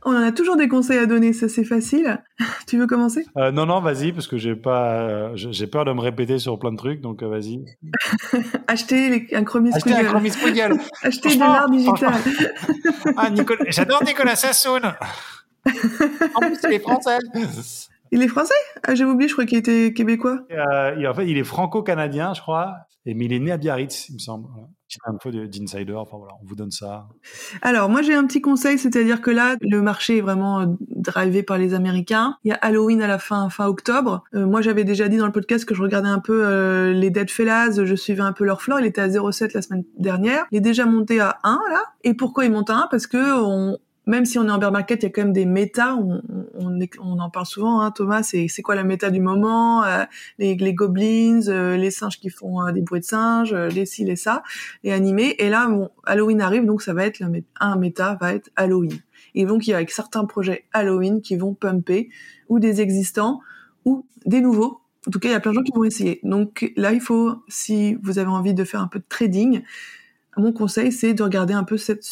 On 0.04 0.12
en 0.12 0.22
a 0.22 0.32
toujours 0.32 0.56
des 0.56 0.68
conseils 0.68 0.98
à 0.98 1.06
donner, 1.06 1.32
ça 1.32 1.48
c'est 1.48 1.64
facile. 1.64 2.22
tu 2.66 2.78
veux 2.78 2.86
commencer? 2.86 3.24
Euh, 3.36 3.50
Non 3.50 3.66
non, 3.66 3.80
vas-y 3.80 4.12
parce 4.12 4.26
que 4.26 4.38
j'ai 4.38 4.56
pas, 4.56 5.00
euh, 5.02 5.30
j'ai 5.34 5.66
peur 5.66 5.84
de 5.84 5.92
me 5.92 6.00
répéter 6.00 6.38
sur 6.38 6.58
plein 6.58 6.72
de 6.72 6.76
trucs, 6.76 7.00
donc 7.00 7.22
euh, 7.22 7.28
vas-y. 7.28 7.64
Acheter 8.66 9.28
un 9.34 9.44
Chromis 9.44 9.70
Acheter 9.74 9.94
un 9.94 10.04
Chromis 10.04 10.32
Acheter 11.02 11.34
de 11.34 11.40
l'art 11.40 11.70
digital. 11.70 12.14
ah 13.16 13.30
Nicolas, 13.30 13.64
j'adore 13.68 14.02
Nicolas 14.04 14.36
Sassoon. 14.36 14.80
en 15.66 16.40
plus 16.40 16.58
il 16.64 16.72
est 16.72 16.78
français. 16.80 17.18
Il 18.12 18.22
est 18.22 18.28
français? 18.28 18.54
Ah, 18.82 18.94
j'avais 18.94 19.10
oublié, 19.10 19.28
je 19.28 19.34
crois 19.34 19.46
qu'il 19.46 19.58
était 19.58 19.92
québécois. 19.92 20.40
Euh, 20.50 21.08
en 21.10 21.14
fait, 21.14 21.28
il 21.28 21.38
est 21.38 21.44
franco-canadien, 21.44 22.34
je 22.34 22.40
crois. 22.40 22.74
Et, 23.06 23.14
mais 23.14 23.26
il 23.26 23.32
est 23.32 23.38
né 23.38 23.52
à 23.52 23.56
Biarritz, 23.56 24.08
il 24.08 24.14
me 24.14 24.18
semble. 24.18 24.48
Alors, 27.62 27.88
moi 27.88 28.02
j'ai 28.02 28.14
un 28.14 28.26
petit 28.26 28.40
conseil, 28.40 28.78
c'est-à-dire 28.78 29.20
que 29.20 29.30
là, 29.30 29.56
le 29.60 29.82
marché 29.82 30.18
est 30.18 30.20
vraiment 30.20 30.60
euh, 30.60 30.66
drivé 30.80 31.42
par 31.42 31.58
les 31.58 31.74
Américains. 31.74 32.36
Il 32.44 32.48
y 32.48 32.52
a 32.52 32.56
Halloween 32.56 33.02
à 33.02 33.06
la 33.06 33.18
fin, 33.18 33.48
fin 33.50 33.66
octobre. 33.66 34.24
Euh, 34.34 34.46
moi 34.46 34.60
j'avais 34.62 34.84
déjà 34.84 35.08
dit 35.08 35.16
dans 35.16 35.26
le 35.26 35.32
podcast 35.32 35.64
que 35.64 35.74
je 35.74 35.82
regardais 35.82 36.08
un 36.08 36.18
peu 36.18 36.44
euh, 36.44 36.92
les 36.92 37.10
Dead 37.10 37.30
Fellas, 37.30 37.84
je 37.84 37.94
suivais 37.94 38.22
un 38.22 38.32
peu 38.32 38.44
leur 38.44 38.62
floor. 38.62 38.80
Il 38.80 38.86
était 38.86 39.00
à 39.00 39.08
0,7 39.08 39.52
la 39.54 39.62
semaine 39.62 39.84
dernière. 39.98 40.46
Il 40.50 40.58
est 40.58 40.62
déjà 40.62 40.86
monté 40.86 41.20
à 41.20 41.38
1 41.44 41.60
là. 41.70 41.82
Et 42.02 42.14
pourquoi 42.14 42.44
il 42.44 42.52
monte 42.52 42.70
à 42.70 42.76
1 42.76 42.88
Parce 42.90 43.06
que 43.06 43.40
on, 43.40 43.78
même 44.06 44.24
si 44.24 44.38
on 44.38 44.48
est 44.48 44.50
en 44.50 44.58
bear 44.58 44.72
market, 44.72 45.02
il 45.02 45.06
y 45.06 45.08
a 45.08 45.10
quand 45.10 45.22
même 45.22 45.32
des 45.32 45.46
méta. 45.46 45.94
On, 45.94 46.22
on, 46.98 47.18
en 47.18 47.30
parle 47.30 47.46
souvent, 47.46 47.80
hein, 47.80 47.90
Thomas. 47.90 48.22
C'est 48.22 48.62
quoi 48.62 48.74
la 48.74 48.84
méta 48.84 49.10
du 49.10 49.20
moment 49.20 49.84
euh, 49.84 50.04
les, 50.38 50.54
les 50.56 50.74
goblins, 50.74 51.40
euh, 51.48 51.76
les 51.76 51.90
singes 51.90 52.18
qui 52.18 52.30
font 52.30 52.66
euh, 52.66 52.72
des 52.72 52.80
bruits 52.80 53.00
de 53.00 53.04
singes, 53.04 53.54
les 53.54 53.86
ci, 53.86 54.04
les 54.04 54.16
ça, 54.16 54.42
les 54.82 54.92
animés. 54.92 55.36
Et 55.38 55.50
là, 55.50 55.68
bon, 55.68 55.90
Halloween 56.04 56.40
arrive, 56.40 56.64
donc 56.64 56.82
ça 56.82 56.94
va 56.94 57.04
être 57.04 57.20
la, 57.20 57.28
un 57.60 57.76
méta 57.76 58.16
va 58.20 58.34
être 58.34 58.50
Halloween. 58.56 58.98
Et 59.34 59.44
donc 59.44 59.66
il 59.66 59.70
y 59.70 59.74
a 59.74 59.86
certains 59.86 60.24
projets 60.24 60.64
Halloween 60.72 61.20
qui 61.20 61.36
vont 61.36 61.54
pumper 61.54 62.08
ou 62.48 62.58
des 62.58 62.80
existants 62.80 63.40
ou 63.84 64.06
des 64.26 64.40
nouveaux. 64.40 64.80
En 65.06 65.10
tout 65.10 65.18
cas, 65.18 65.28
il 65.28 65.32
y 65.32 65.34
a 65.34 65.40
plein 65.40 65.52
de 65.52 65.56
gens 65.56 65.62
qui 65.62 65.72
vont 65.72 65.84
essayer. 65.84 66.20
Donc 66.24 66.72
là, 66.76 66.92
il 66.92 67.00
faut, 67.00 67.36
si 67.48 67.94
vous 68.02 68.18
avez 68.18 68.28
envie 68.28 68.54
de 68.54 68.64
faire 68.64 68.82
un 68.82 68.88
peu 68.88 68.98
de 68.98 69.04
trading, 69.08 69.62
mon 70.36 70.52
conseil, 70.52 70.92
c'est 70.92 71.14
de 71.14 71.22
regarder 71.22 71.54
un 71.54 71.64
peu 71.64 71.76
cette, 71.76 72.02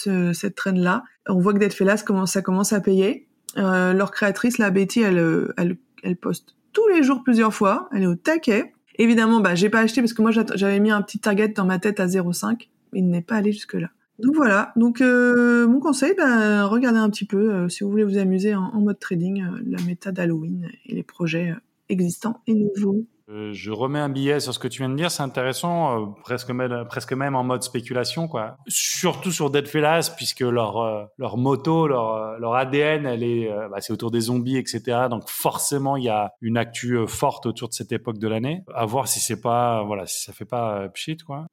traîne-là. 0.57 1.05
On 1.29 1.39
voit 1.39 1.53
que 1.53 1.59
Dead 1.59 1.73
Fellas, 1.73 2.03
commence, 2.05 2.33
ça 2.33 2.43
commence 2.43 2.73
à 2.73 2.81
payer. 2.81 3.29
Euh, 3.57 3.93
leur 3.93 4.11
créatrice, 4.11 4.59
la 4.59 4.71
Betty, 4.71 5.01
elle, 5.01 5.53
elle, 5.57 5.77
elle 6.03 6.17
poste 6.17 6.57
tous 6.73 6.87
les 6.89 7.03
jours 7.03 7.23
plusieurs 7.23 7.55
fois. 7.55 7.89
Elle 7.93 8.03
est 8.03 8.07
au 8.07 8.15
taquet. 8.15 8.73
Évidemment, 8.97 9.41
bah, 9.41 9.55
j'ai 9.55 9.71
pas 9.71 9.81
acheté 9.81 10.01
parce 10.01 10.13
que 10.13 10.23
moi, 10.23 10.31
j'avais 10.33 10.81
mis 10.81 10.91
un 10.91 11.03
petit 11.03 11.19
target 11.19 11.49
dans 11.49 11.65
ma 11.65 11.79
tête 11.79 12.01
à 12.01 12.07
0,5. 12.07 12.69
Il 12.93 13.09
n'est 13.09 13.23
pas 13.23 13.37
allé 13.37 13.53
jusque-là. 13.53 13.91
Donc 14.19 14.35
voilà. 14.35 14.73
Donc 14.77 15.01
euh, 15.01 15.69
mon 15.69 15.81
conseil, 15.81 16.15
bah, 16.17 16.67
regardez 16.67 16.99
un 16.99 17.11
petit 17.11 17.25
peu 17.25 17.53
euh, 17.53 17.69
si 17.69 17.85
vous 17.85 17.91
voulez 17.91 18.05
vous 18.05 18.19
amuser 18.19 18.55
en, 18.55 18.65
en 18.65 18.81
mode 18.81 18.99
trading, 18.99 19.43
euh, 19.43 19.61
la 19.67 19.81
méta 19.85 20.11
d'Halloween 20.11 20.69
et 20.87 20.95
les 20.95 21.05
projets 21.05 21.51
euh, 21.51 21.61
existants 21.89 22.41
et 22.47 22.55
nouveaux. 22.55 23.07
Euh, 23.31 23.53
je 23.53 23.71
remets 23.71 23.99
un 23.99 24.09
billet 24.09 24.41
sur 24.41 24.55
ce 24.55 24.59
que 24.59 24.69
tu 24.69 24.79
viens 24.79 24.89
de 24.89 24.97
dire, 24.97 25.11
c'est 25.11 25.23
intéressant, 25.23 26.01
euh, 26.01 26.07
presque 26.23 26.51
même, 26.51 26.85
presque 26.89 27.13
même 27.13 27.37
en 27.37 27.45
mode 27.45 27.63
spéculation, 27.63 28.27
quoi. 28.27 28.57
Surtout 28.69 29.33
sur 29.33 29.51
Dead 29.51 29.69
Fellas, 29.69 30.15
puisque 30.17 30.41
leur 30.41 30.79
euh, 30.79 31.05
leur 31.19 31.37
moto, 31.37 31.87
leur 31.87 32.39
leur 32.39 32.55
ADN, 32.55 33.07
elle 33.07 33.23
est, 33.23 33.51
bah, 33.71 33.81
c'est 33.81 33.93
autour 33.93 34.11
des 34.11 34.23
zombies, 34.23 34.57
etc. 34.57 35.09
Donc 35.11 35.29
forcément, 35.29 35.97
il 35.97 36.05
y 36.05 36.09
a 36.09 36.33
une 36.41 36.57
actu 36.57 36.99
forte 37.07 37.45
autour 37.47 37.69
de 37.69 37.75
cette 37.75 37.93
époque 37.93 38.19
de 38.19 38.29
l'année. 38.29 38.65
À 38.75 38.87
voir 38.87 39.09
si 39.09 39.21
c'est 39.21 39.41
pas, 39.41 39.83
voilà, 39.83 40.07
si 40.07 40.25
ça 40.25 40.33
fait 40.33 40.47
pas 40.47 40.89
pchit, 40.89 41.19
quoi. 41.19 41.47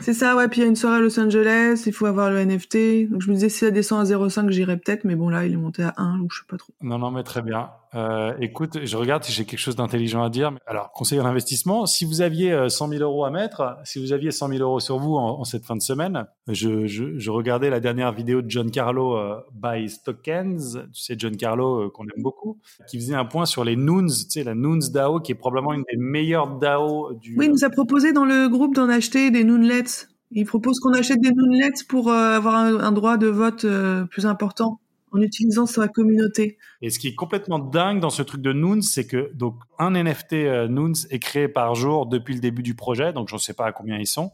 C'est 0.00 0.14
ça, 0.14 0.36
ouais. 0.36 0.48
Puis 0.48 0.60
il 0.60 0.64
y 0.64 0.66
a 0.66 0.68
une 0.68 0.76
soirée 0.76 0.96
à 0.96 1.00
Los 1.00 1.18
Angeles, 1.18 1.84
il 1.86 1.92
faut 1.92 2.06
avoir 2.06 2.30
le 2.30 2.44
NFT. 2.44 3.10
Donc 3.10 3.22
je 3.22 3.28
me 3.28 3.34
disais, 3.34 3.48
si 3.48 3.58
ça 3.58 3.70
descend 3.70 4.00
à 4.00 4.04
0,5, 4.04 4.50
j'irais 4.50 4.76
peut-être, 4.76 5.04
mais 5.04 5.14
bon, 5.14 5.28
là, 5.28 5.44
il 5.46 5.52
est 5.52 5.56
monté 5.56 5.82
à 5.82 5.94
1, 5.96 6.18
donc 6.18 6.32
je 6.32 6.40
sais 6.40 6.46
pas 6.48 6.56
trop. 6.56 6.72
Non, 6.80 6.98
non, 6.98 7.10
mais 7.10 7.22
très 7.22 7.42
bien. 7.42 7.70
Euh, 7.94 8.34
écoute, 8.40 8.78
je 8.84 8.96
regarde 8.96 9.24
si 9.24 9.32
j'ai 9.32 9.44
quelque 9.44 9.58
chose 9.58 9.76
d'intelligent 9.76 10.22
à 10.22 10.30
dire. 10.30 10.52
Alors, 10.66 10.92
conseil 10.92 11.20
en 11.20 11.26
investissement, 11.26 11.86
si 11.86 12.04
vous 12.04 12.20
aviez 12.20 12.68
100 12.68 12.86
euh, 12.86 12.98
000 12.98 13.02
euros 13.02 13.24
à 13.24 13.30
mettre, 13.30 13.78
si 13.84 14.00
vous 14.00 14.12
aviez 14.12 14.30
100 14.30 14.48
000 14.48 14.60
euros 14.60 14.80
sur 14.80 14.98
vous 14.98 15.14
en, 15.16 15.42
cette 15.44 15.64
fin 15.64 15.76
de 15.76 15.82
semaine, 15.82 16.26
je, 16.46 16.86
je, 16.86 17.18
je, 17.18 17.30
regardais 17.30 17.70
la 17.70 17.80
dernière 17.80 18.12
vidéo 18.12 18.42
de 18.42 18.50
John 18.50 18.70
Carlo 18.70 19.16
euh, 19.16 19.40
by 19.52 19.88
Stockens, 19.88 20.78
tu 20.92 21.00
sais, 21.00 21.14
John 21.18 21.36
Carlo 21.36 21.86
euh, 21.86 21.90
qu'on 21.90 22.04
aime 22.04 22.22
beaucoup, 22.22 22.58
qui 22.88 22.98
faisait 22.98 23.14
un 23.14 23.24
point 23.24 23.46
sur 23.46 23.64
les 23.64 23.76
Noons, 23.76 24.06
tu 24.06 24.30
sais, 24.30 24.44
la 24.44 24.54
Noons 24.54 24.90
DAO, 24.92 25.20
qui 25.20 25.32
est 25.32 25.36
probablement 25.36 25.72
une 25.72 25.84
des 25.90 25.98
meilleures 25.98 26.58
DAO 26.58 27.14
du... 27.14 27.36
Oui, 27.36 27.46
il 27.46 27.52
nous 27.52 27.64
a 27.64 27.70
proposé 27.70 28.12
dans 28.12 28.24
le 28.24 28.48
groupe 28.48 28.74
d'en 28.74 28.88
acheter 28.88 29.30
des 29.30 29.42
Noonlets. 29.42 30.06
Il 30.30 30.46
propose 30.46 30.78
qu'on 30.78 30.92
achète 30.92 31.20
des 31.20 31.32
Noonlets 31.32 31.82
pour 31.88 32.12
avoir 32.12 32.54
un, 32.54 32.78
un, 32.78 32.92
droit 32.92 33.16
de 33.16 33.26
vote 33.26 33.66
plus 34.10 34.26
important 34.26 34.78
en 35.12 35.20
utilisant 35.20 35.66
sa 35.66 35.88
communauté. 35.88 36.58
Et 36.82 36.90
ce 36.90 36.98
qui 36.98 37.08
est 37.08 37.14
complètement 37.14 37.58
dingue 37.58 38.00
dans 38.00 38.10
ce 38.10 38.22
truc 38.22 38.42
de 38.42 38.52
Noons, 38.52 38.82
c'est 38.82 39.06
que 39.06 39.30
donc 39.34 39.56
un 39.78 39.90
NFT 39.90 40.32
euh, 40.34 40.68
Noons 40.68 40.92
est 41.10 41.18
créé 41.18 41.48
par 41.48 41.74
jour 41.74 42.06
depuis 42.06 42.34
le 42.34 42.40
début 42.40 42.62
du 42.62 42.74
projet, 42.74 43.12
donc 43.12 43.28
je 43.28 43.34
ne 43.34 43.40
sais 43.40 43.54
pas 43.54 43.66
à 43.66 43.72
combien 43.72 43.98
ils 43.98 44.06
sont, 44.06 44.32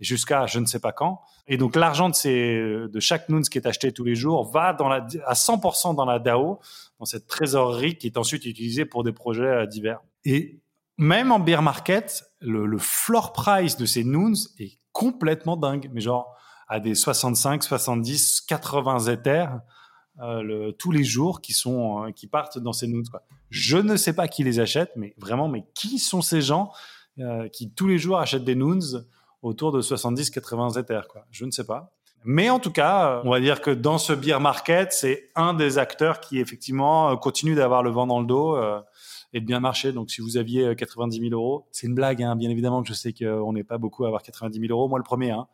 jusqu'à 0.00 0.46
je 0.46 0.58
ne 0.58 0.66
sais 0.66 0.80
pas 0.80 0.92
quand. 0.92 1.20
Et 1.46 1.56
donc 1.56 1.76
l'argent 1.76 2.08
de, 2.08 3.00
chaque 3.00 3.28
Noons 3.28 3.42
qui 3.42 3.58
est 3.58 3.66
acheté 3.66 3.92
tous 3.92 4.04
les 4.04 4.14
jours 4.14 4.50
va 4.50 4.72
dans 4.72 4.88
la, 4.88 5.06
à 5.26 5.34
100% 5.34 5.94
dans 5.94 6.04
la 6.04 6.18
DAO, 6.18 6.60
dans 6.98 7.04
cette 7.04 7.26
trésorerie 7.26 7.96
qui 7.96 8.06
est 8.06 8.18
ensuite 8.18 8.44
utilisée 8.46 8.84
pour 8.84 9.04
des 9.04 9.12
projets 9.12 9.44
euh, 9.44 9.66
divers. 9.66 10.00
Et 10.24 10.60
même 10.98 11.30
en 11.30 11.38
bear 11.38 11.62
market, 11.62 12.24
le, 12.40 12.78
floor 12.78 13.32
price 13.32 13.76
de 13.76 13.86
ces 13.86 14.02
Noons 14.02 14.48
est 14.58 14.78
complètement 14.92 15.56
dingue, 15.56 15.90
mais 15.92 16.00
genre 16.00 16.34
à 16.68 16.80
des 16.80 16.94
65, 16.94 17.62
70, 17.62 18.40
80 18.40 19.06
Ethers 19.06 19.60
euh, 20.22 20.42
le, 20.42 20.72
tous 20.72 20.92
les 20.92 21.04
jours 21.04 21.42
qui 21.42 21.52
sont 21.52 22.06
euh, 22.06 22.10
qui 22.10 22.26
partent 22.26 22.58
dans 22.58 22.72
ces 22.72 22.86
notes. 22.86 23.10
Quoi. 23.10 23.22
Je 23.50 23.76
ne 23.76 23.96
sais 23.96 24.14
pas 24.14 24.28
qui 24.28 24.44
les 24.44 24.60
achète, 24.60 24.92
mais 24.96 25.14
vraiment, 25.18 25.46
mais 25.46 25.66
qui 25.74 25.98
sont 25.98 26.22
ces 26.22 26.40
gens 26.40 26.72
euh, 27.18 27.48
qui 27.48 27.70
tous 27.70 27.86
les 27.86 27.98
jours 27.98 28.18
achètent 28.18 28.44
des 28.44 28.54
noons 28.54 29.04
autour 29.42 29.72
de 29.72 29.82
70-80 29.82 30.80
Ethers 30.80 31.06
quoi 31.08 31.26
Je 31.30 31.44
ne 31.44 31.50
sais 31.50 31.66
pas. 31.66 31.92
Mais 32.24 32.48
en 32.48 32.58
tout 32.58 32.72
cas, 32.72 33.20
on 33.24 33.30
va 33.30 33.40
dire 33.40 33.60
que 33.60 33.70
dans 33.70 33.98
ce 33.98 34.14
beer 34.14 34.40
market, 34.40 34.92
c'est 34.92 35.30
un 35.36 35.52
des 35.52 35.76
acteurs 35.76 36.20
qui 36.20 36.40
effectivement 36.40 37.14
continue 37.18 37.54
d'avoir 37.54 37.82
le 37.82 37.90
vent 37.90 38.06
dans 38.06 38.18
le 38.18 38.26
dos 38.26 38.58
et 39.32 39.40
de 39.40 39.46
bien 39.46 39.60
marcher. 39.60 39.92
Donc, 39.92 40.10
si 40.10 40.22
vous 40.22 40.36
aviez 40.36 40.74
90 40.74 41.20
000 41.20 41.32
euros, 41.32 41.68
c'est 41.70 41.86
une 41.86 41.94
blague, 41.94 42.24
hein, 42.24 42.34
bien 42.34 42.50
évidemment 42.50 42.82
que 42.82 42.88
je 42.88 42.94
sais 42.94 43.12
qu'on 43.12 43.52
n'est 43.52 43.62
pas 43.62 43.78
beaucoup 43.78 44.04
à 44.04 44.08
avoir 44.08 44.22
90 44.22 44.58
000 44.58 44.72
euros. 44.72 44.88
Moi, 44.88 44.98
le 44.98 45.04
premier, 45.04 45.30
hein, 45.30 45.46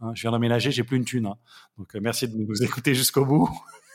hein 0.00 0.12
je 0.14 0.20
viens 0.20 0.30
d'emménager, 0.30 0.70
j'ai 0.70 0.84
plus 0.84 0.98
une 0.98 1.04
thune. 1.04 1.26
Hein. 1.26 1.36
Donc, 1.78 1.94
merci 1.94 2.28
de 2.28 2.36
nous 2.36 2.62
écouter 2.62 2.94
jusqu'au 2.94 3.24
bout. 3.24 3.50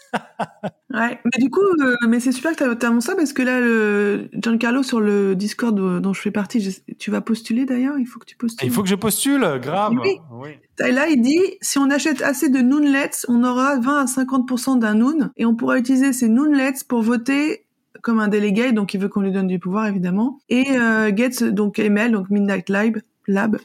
ouais, 0.94 1.20
mais 1.24 1.44
du 1.44 1.50
coup, 1.50 1.62
euh, 1.62 1.96
mais 2.08 2.20
c'est 2.20 2.32
super 2.32 2.56
que 2.56 2.74
tu 2.74 2.86
as, 2.86 3.02
ça 3.02 3.16
parce 3.16 3.34
que 3.34 3.42
là, 3.42 3.60
le 3.60 4.30
Giancarlo 4.34 4.84
sur 4.84 5.00
le 5.00 5.36
Discord 5.36 5.76
dont 6.02 6.14
je 6.14 6.22
fais 6.22 6.32
partie, 6.32 6.84
tu 6.98 7.12
vas 7.12 7.22
postuler 7.22 7.66
d'ailleurs? 7.66 7.98
Il 8.00 8.06
faut 8.06 8.20
que 8.20 8.26
tu 8.26 8.36
postules. 8.36 8.68
Il 8.68 8.72
faut 8.72 8.84
que 8.84 8.90
je 8.90 8.96
postule, 8.96 9.46
grave. 9.62 9.94
Oui. 10.32 10.50
Là, 10.80 11.08
il 11.08 11.22
dit 11.22 11.40
si 11.62 11.78
on 11.78 11.90
achète 11.90 12.22
assez 12.22 12.50
de 12.50 12.60
Noonlets, 12.60 13.26
on 13.28 13.44
aura 13.44 13.80
20 13.80 14.02
à 14.02 14.06
50% 14.06 14.80
d'un 14.80 14.96
Noon 14.96 15.32
et 15.38 15.46
on 15.46 15.56
pourra 15.56 15.78
utiliser 15.78 16.14
ces 16.14 16.30
Noonlets 16.30 16.84
pour 16.88 17.02
voter 17.02 17.66
comme 18.02 18.20
un 18.20 18.28
délégué, 18.28 18.72
donc 18.72 18.94
il 18.94 19.00
veut 19.00 19.08
qu'on 19.08 19.22
lui 19.22 19.32
donne 19.32 19.48
du 19.48 19.58
pouvoir 19.58 19.88
évidemment. 19.88 20.40
Et 20.50 20.78
euh, 20.78 21.12
donc 21.52 21.80
ML, 21.80 22.12
donc 22.12 22.30
Midnight 22.30 22.70
Lab, 22.70 22.98
Lab 23.28 23.58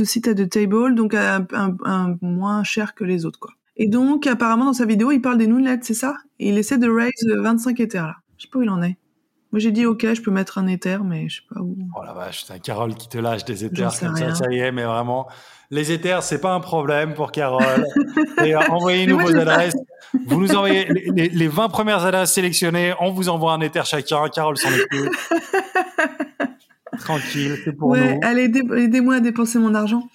aussi 0.00 0.22
à 0.28 0.34
the 0.34 0.48
table, 0.48 0.94
donc 0.94 1.14
un, 1.14 1.46
un, 1.52 1.76
un, 1.84 2.16
moins 2.20 2.64
cher 2.64 2.94
que 2.94 3.04
les 3.04 3.24
autres 3.24 3.38
quoi. 3.38 3.52
Et 3.76 3.88
donc, 3.88 4.26
apparemment, 4.26 4.66
dans 4.66 4.72
sa 4.72 4.86
vidéo, 4.86 5.10
il 5.12 5.20
parle 5.20 5.38
des 5.38 5.46
Noonlets, 5.46 5.80
c'est 5.82 5.94
ça? 5.94 6.14
Et 6.38 6.48
il 6.48 6.58
essaie 6.58 6.78
de 6.78 6.88
raise 6.90 7.10
25 7.42 7.78
Ethers, 7.80 8.06
là. 8.06 8.14
Je 8.38 8.44
sais 8.44 8.48
pas 8.50 8.58
où 8.58 8.62
il 8.62 8.70
en 8.70 8.82
est. 8.82 8.96
Moi, 9.52 9.60
j'ai 9.60 9.70
dit, 9.70 9.86
OK, 9.86 10.04
je 10.12 10.20
peux 10.20 10.30
mettre 10.30 10.58
un 10.58 10.66
Ether, 10.66 10.98
mais 11.04 11.28
je 11.28 11.36
sais 11.36 11.46
pas 11.54 11.60
où. 11.60 11.76
Oh 11.96 12.02
la 12.04 12.12
vache, 12.12 12.44
c'est 12.46 12.52
un 12.52 12.58
Carole 12.58 12.94
qui 12.94 13.08
te 13.08 13.16
lâche 13.16 13.44
des 13.44 13.56
sais 13.56 13.70
comme 13.70 13.90
ça, 13.90 14.10
rien. 14.12 14.34
ça 14.34 14.50
y 14.52 14.58
est, 14.58 14.72
mais 14.72 14.84
vraiment, 14.84 15.28
les 15.70 15.92
Ethers, 15.92 16.22
c'est 16.22 16.40
pas 16.40 16.52
un 16.52 16.60
problème 16.60 17.14
pour 17.14 17.32
Carole. 17.32 17.86
Et 18.44 18.54
euh, 18.54 18.60
envoyez-nous 18.68 19.18
vos 19.18 19.34
adresses. 19.36 19.74
Vous 20.26 20.40
nous 20.40 20.54
envoyez 20.54 20.86
les, 20.92 21.10
les- 21.14 21.28
les 21.28 21.48
20 21.48 21.68
premières 21.68 22.04
adresses 22.04 22.32
sélectionnées, 22.32 22.92
on 23.00 23.12
vous 23.12 23.28
envoie 23.28 23.52
un 23.54 23.60
Ether 23.60 23.82
chacun. 23.84 24.28
Carole 24.28 24.56
s'en 24.58 24.68
occupe. 24.68 25.14
Tranquille, 26.98 27.56
c'est 27.64 27.72
pour 27.72 27.88
ouais, 27.90 28.14
nous. 28.14 28.20
allez, 28.22 28.44
aidez- 28.44 28.84
aidez-moi 28.84 29.16
à 29.16 29.20
dépenser 29.20 29.58
mon 29.58 29.74
argent. 29.74 30.08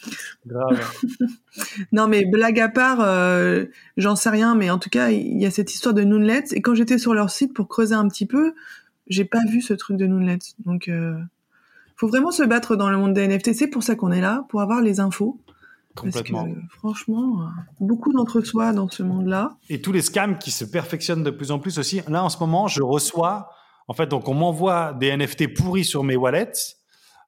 Grave. 0.45 0.79
Non, 1.91 2.07
mais 2.07 2.25
blague 2.25 2.59
à 2.61 2.69
part, 2.69 2.99
euh, 3.01 3.65
j'en 3.97 4.15
sais 4.15 4.29
rien, 4.29 4.55
mais 4.55 4.69
en 4.69 4.79
tout 4.79 4.89
cas, 4.89 5.09
il 5.09 5.37
y 5.37 5.45
a 5.45 5.51
cette 5.51 5.73
histoire 5.73 5.93
de 5.93 6.01
Noonlets. 6.03 6.45
Et 6.53 6.61
quand 6.61 6.75
j'étais 6.75 6.97
sur 6.97 7.13
leur 7.13 7.29
site 7.29 7.53
pour 7.53 7.67
creuser 7.67 7.93
un 7.93 8.07
petit 8.07 8.25
peu, 8.25 8.53
j'ai 9.07 9.25
pas 9.25 9.41
vu 9.49 9.61
ce 9.61 9.73
truc 9.73 9.97
de 9.97 10.05
Noonlets. 10.07 10.39
Donc, 10.65 10.87
euh, 10.87 11.17
faut 11.97 12.07
vraiment 12.07 12.31
se 12.31 12.43
battre 12.43 12.75
dans 12.77 12.89
le 12.89 12.97
monde 12.97 13.13
des 13.13 13.27
NFT. 13.27 13.53
C'est 13.53 13.67
pour 13.67 13.83
ça 13.83 13.95
qu'on 13.95 14.11
est 14.11 14.21
là, 14.21 14.45
pour 14.49 14.61
avoir 14.61 14.81
les 14.81 14.99
infos. 15.01 15.39
Complètement. 15.93 16.45
Parce 16.45 16.55
que, 16.55 16.61
franchement, 16.77 17.41
euh, 17.41 17.45
beaucoup 17.81 18.13
d'entre-soi 18.13 18.71
dans 18.71 18.87
ce 18.87 19.03
monde-là. 19.03 19.57
Et 19.69 19.81
tous 19.81 19.91
les 19.91 20.01
scams 20.01 20.37
qui 20.37 20.51
se 20.51 20.63
perfectionnent 20.63 21.23
de 21.23 21.31
plus 21.31 21.51
en 21.51 21.59
plus 21.59 21.77
aussi. 21.79 22.01
Là, 22.07 22.23
en 22.23 22.29
ce 22.29 22.39
moment, 22.39 22.67
je 22.69 22.81
reçois, 22.81 23.49
en 23.87 23.93
fait, 23.93 24.07
donc 24.07 24.27
on 24.27 24.33
m'envoie 24.33 24.93
des 24.93 25.15
NFT 25.15 25.53
pourris 25.53 25.85
sur 25.85 26.03
mes 26.03 26.15
wallets. 26.15 26.77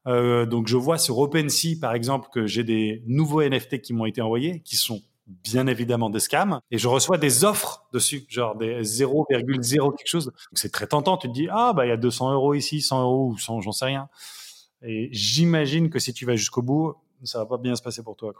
Euh, 0.05 0.45
donc 0.45 0.67
je 0.67 0.77
vois 0.77 0.97
sur 0.97 1.17
OpenSea, 1.19 1.79
par 1.79 1.93
exemple, 1.93 2.29
que 2.31 2.45
j'ai 2.45 2.63
des 2.63 3.03
nouveaux 3.07 3.41
NFT 3.41 3.81
qui 3.81 3.93
m'ont 3.93 4.05
été 4.05 4.21
envoyés, 4.21 4.61
qui 4.61 4.75
sont 4.75 5.01
bien 5.27 5.67
évidemment 5.67 6.09
des 6.09 6.19
scams, 6.19 6.59
et 6.69 6.77
je 6.77 6.87
reçois 6.87 7.17
des 7.17 7.45
offres 7.45 7.85
dessus, 7.93 8.25
genre 8.27 8.55
des 8.55 8.81
0,0 8.81 9.95
quelque 9.95 10.07
chose. 10.07 10.31
C'est 10.53 10.71
très 10.71 10.87
tentant. 10.87 11.17
Tu 11.17 11.27
te 11.29 11.33
dis 11.33 11.47
ah 11.49 11.73
bah 11.73 11.85
il 11.85 11.89
y 11.89 11.93
a 11.93 11.97
200 11.97 12.33
euros 12.33 12.53
ici, 12.53 12.81
100 12.81 13.03
euros 13.03 13.27
ou 13.29 13.37
100, 13.37 13.61
j'en 13.61 13.71
sais 13.71 13.85
rien. 13.85 14.09
Et 14.81 15.09
j'imagine 15.11 15.89
que 15.89 15.99
si 15.99 16.13
tu 16.13 16.25
vas 16.25 16.35
jusqu'au 16.35 16.61
bout, 16.61 16.95
ça 17.23 17.39
va 17.39 17.45
pas 17.45 17.57
bien 17.57 17.75
se 17.75 17.81
passer 17.81 18.03
pour 18.03 18.17
toi. 18.17 18.33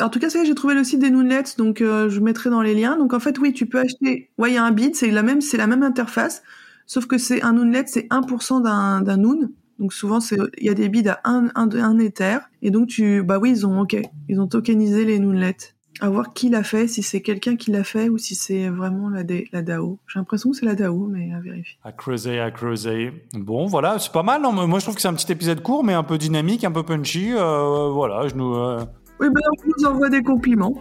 En 0.00 0.08
tout 0.08 0.18
cas, 0.18 0.28
j'ai 0.28 0.54
trouvé 0.56 0.74
le 0.74 0.82
site 0.82 0.98
des 0.98 1.10
Noonlets, 1.10 1.54
donc 1.56 1.80
euh, 1.80 2.08
je 2.08 2.18
mettrai 2.18 2.50
dans 2.50 2.62
les 2.62 2.74
liens. 2.74 2.96
Donc 2.96 3.12
en 3.12 3.20
fait, 3.20 3.38
oui, 3.38 3.52
tu 3.52 3.66
peux 3.66 3.78
acheter. 3.78 4.30
Ouais, 4.38 4.50
il 4.50 4.54
y 4.54 4.56
a 4.56 4.64
un 4.64 4.72
bid, 4.72 4.96
c'est 4.96 5.10
la 5.10 5.22
même, 5.22 5.40
c'est 5.40 5.56
la 5.56 5.68
même 5.68 5.84
interface, 5.84 6.42
sauf 6.86 7.06
que 7.06 7.18
c'est 7.18 7.42
un 7.42 7.52
Noonlet, 7.54 7.84
c'est 7.86 8.08
1% 8.08 8.62
d'un 8.62 9.00
d'un 9.00 9.16
Noon. 9.16 9.50
Donc 9.78 9.92
souvent, 9.92 10.20
il 10.58 10.64
y 10.64 10.68
a 10.68 10.74
des 10.74 10.88
bids 10.88 11.08
à 11.08 11.20
1 11.24 11.50
un, 11.54 11.68
un 11.70 11.98
et 11.98 12.70
donc 12.70 12.88
tu, 12.88 13.22
bah 13.22 13.38
oui, 13.40 13.50
ils 13.50 13.66
ont 13.66 13.80
ok, 13.80 13.96
ils 14.28 14.40
ont 14.40 14.46
tokenisé 14.46 15.04
les 15.04 15.18
Noonlets. 15.18 15.74
À 16.00 16.08
voir 16.10 16.32
qui 16.32 16.48
l'a 16.48 16.64
fait, 16.64 16.88
si 16.88 17.04
c'est 17.04 17.20
quelqu'un 17.20 17.54
qui 17.54 17.70
l'a 17.70 17.84
fait 17.84 18.08
ou 18.08 18.18
si 18.18 18.34
c'est 18.34 18.68
vraiment 18.68 19.08
la, 19.08 19.22
la 19.52 19.62
DAO. 19.62 20.00
J'ai 20.08 20.18
l'impression 20.18 20.50
que 20.50 20.56
c'est 20.56 20.66
la 20.66 20.74
DAO, 20.74 21.06
mais 21.06 21.32
à 21.32 21.38
vérifier. 21.38 21.78
À 21.84 21.92
creuser, 21.92 22.40
à 22.40 22.50
creuser. 22.50 23.12
Bon, 23.32 23.66
voilà, 23.66 24.00
c'est 24.00 24.10
pas 24.10 24.24
mal. 24.24 24.42
Non, 24.42 24.52
mais 24.52 24.66
moi, 24.66 24.80
je 24.80 24.86
trouve 24.86 24.96
que 24.96 25.00
c'est 25.00 25.08
un 25.08 25.14
petit 25.14 25.30
épisode 25.30 25.62
court, 25.62 25.84
mais 25.84 25.92
un 25.92 26.02
peu 26.02 26.18
dynamique, 26.18 26.64
un 26.64 26.72
peu 26.72 26.82
punchy. 26.82 27.32
Euh, 27.32 27.90
voilà, 27.90 28.26
je 28.26 28.34
nous, 28.34 28.56
euh, 28.56 28.84
Oui, 29.20 29.28
ben 29.30 29.40
on 29.48 29.70
nous 29.78 29.86
envoie 29.86 30.08
des 30.10 30.22
compliments. 30.22 30.74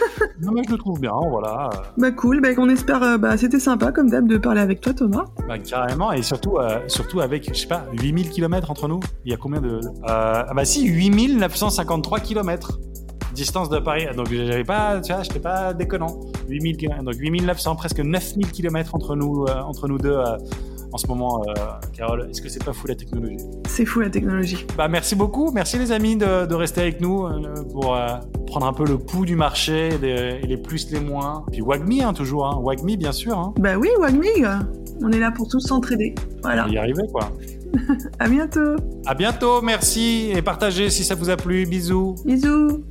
non, 0.42 0.52
mais 0.52 0.62
je 0.66 0.72
le 0.72 0.78
trouve 0.78 1.00
bien. 1.00 1.12
Voilà, 1.28 1.70
Bah 1.98 2.12
cool, 2.12 2.40
bah 2.40 2.50
on 2.58 2.68
espère, 2.68 3.02
euh, 3.02 3.18
bah 3.18 3.36
c'était 3.36 3.58
sympa 3.58 3.90
comme 3.90 4.08
d'hab 4.10 4.28
de 4.28 4.38
parler 4.38 4.60
avec 4.60 4.80
toi 4.80 4.94
Thomas. 4.94 5.24
Bah, 5.48 5.58
carrément. 5.58 6.12
Et 6.12 6.22
surtout, 6.22 6.58
euh, 6.58 6.78
surtout 6.86 7.20
avec, 7.20 7.48
je 7.52 7.58
sais 7.58 7.66
pas, 7.66 7.86
8000 8.00 8.30
km 8.30 8.70
entre 8.70 8.86
nous. 8.88 9.00
Il 9.24 9.30
y 9.30 9.34
a 9.34 9.36
combien 9.36 9.60
de. 9.60 9.80
Euh, 9.80 9.80
ah 10.04 10.52
bah 10.54 10.64
si, 10.64 10.86
8953 10.86 12.20
km. 12.20 12.78
Distance 13.34 13.68
de 13.68 13.78
Paris. 13.78 14.06
Donc, 14.16 14.28
j'avais 14.32 14.64
pas, 14.64 15.00
tu 15.00 15.12
vois, 15.12 15.22
j'étais 15.22 15.38
pas 15.38 15.72
déconnant. 15.72 16.18
8000 16.48 16.76
km. 16.76 17.02
Donc, 17.04 17.14
8900, 17.16 17.76
presque 17.76 18.00
9000 18.00 18.50
km 18.50 18.94
entre 18.94 19.14
nous, 19.14 19.44
euh, 19.48 19.60
entre 19.62 19.88
nous 19.88 19.98
deux. 19.98 20.18
En 20.92 20.96
ce 20.98 21.06
moment, 21.06 21.42
euh, 21.48 21.52
Carole, 21.96 22.28
est-ce 22.30 22.40
que 22.42 22.48
c'est 22.48 22.64
pas 22.64 22.72
fou 22.72 22.86
la 22.86 22.94
technologie? 22.94 23.38
C'est 23.68 23.84
fou 23.84 24.00
la 24.00 24.10
technologie. 24.10 24.66
Bah 24.76 24.88
merci 24.88 25.14
beaucoup, 25.14 25.50
merci 25.52 25.78
les 25.78 25.92
amis 25.92 26.16
de, 26.16 26.46
de 26.46 26.54
rester 26.54 26.80
avec 26.80 27.00
nous 27.00 27.26
euh, 27.26 27.40
pour 27.72 27.94
euh, 27.94 28.08
prendre 28.46 28.66
un 28.66 28.72
peu 28.72 28.84
le 28.86 28.98
pouls 28.98 29.24
du 29.24 29.36
marché, 29.36 29.90
des- 30.00 30.40
et 30.42 30.46
les 30.46 30.56
plus, 30.56 30.90
les 30.90 31.00
moins. 31.00 31.44
Puis 31.52 31.60
Wagmi 31.60 32.02
hein, 32.02 32.12
toujours, 32.12 32.46
hein. 32.46 32.58
Wagmi 32.62 32.96
bien 32.96 33.12
sûr, 33.12 33.38
hein. 33.38 33.54
Bah 33.58 33.76
oui, 33.78 33.88
Wagmig, 33.98 34.46
on 35.02 35.10
est 35.12 35.18
là 35.20 35.30
pour 35.30 35.48
tous 35.48 35.60
s'entraider. 35.60 36.14
Voilà. 36.42 36.66
y 36.68 36.78
arriver 36.78 37.04
quoi. 37.12 37.30
À 38.18 38.28
bientôt. 38.28 38.74
À 39.06 39.14
bientôt, 39.14 39.62
merci 39.62 40.32
et 40.34 40.42
partagez 40.42 40.90
si 40.90 41.04
ça 41.04 41.14
vous 41.14 41.30
a 41.30 41.36
plu, 41.36 41.66
bisous. 41.66 42.16
Bisous. 42.24 42.82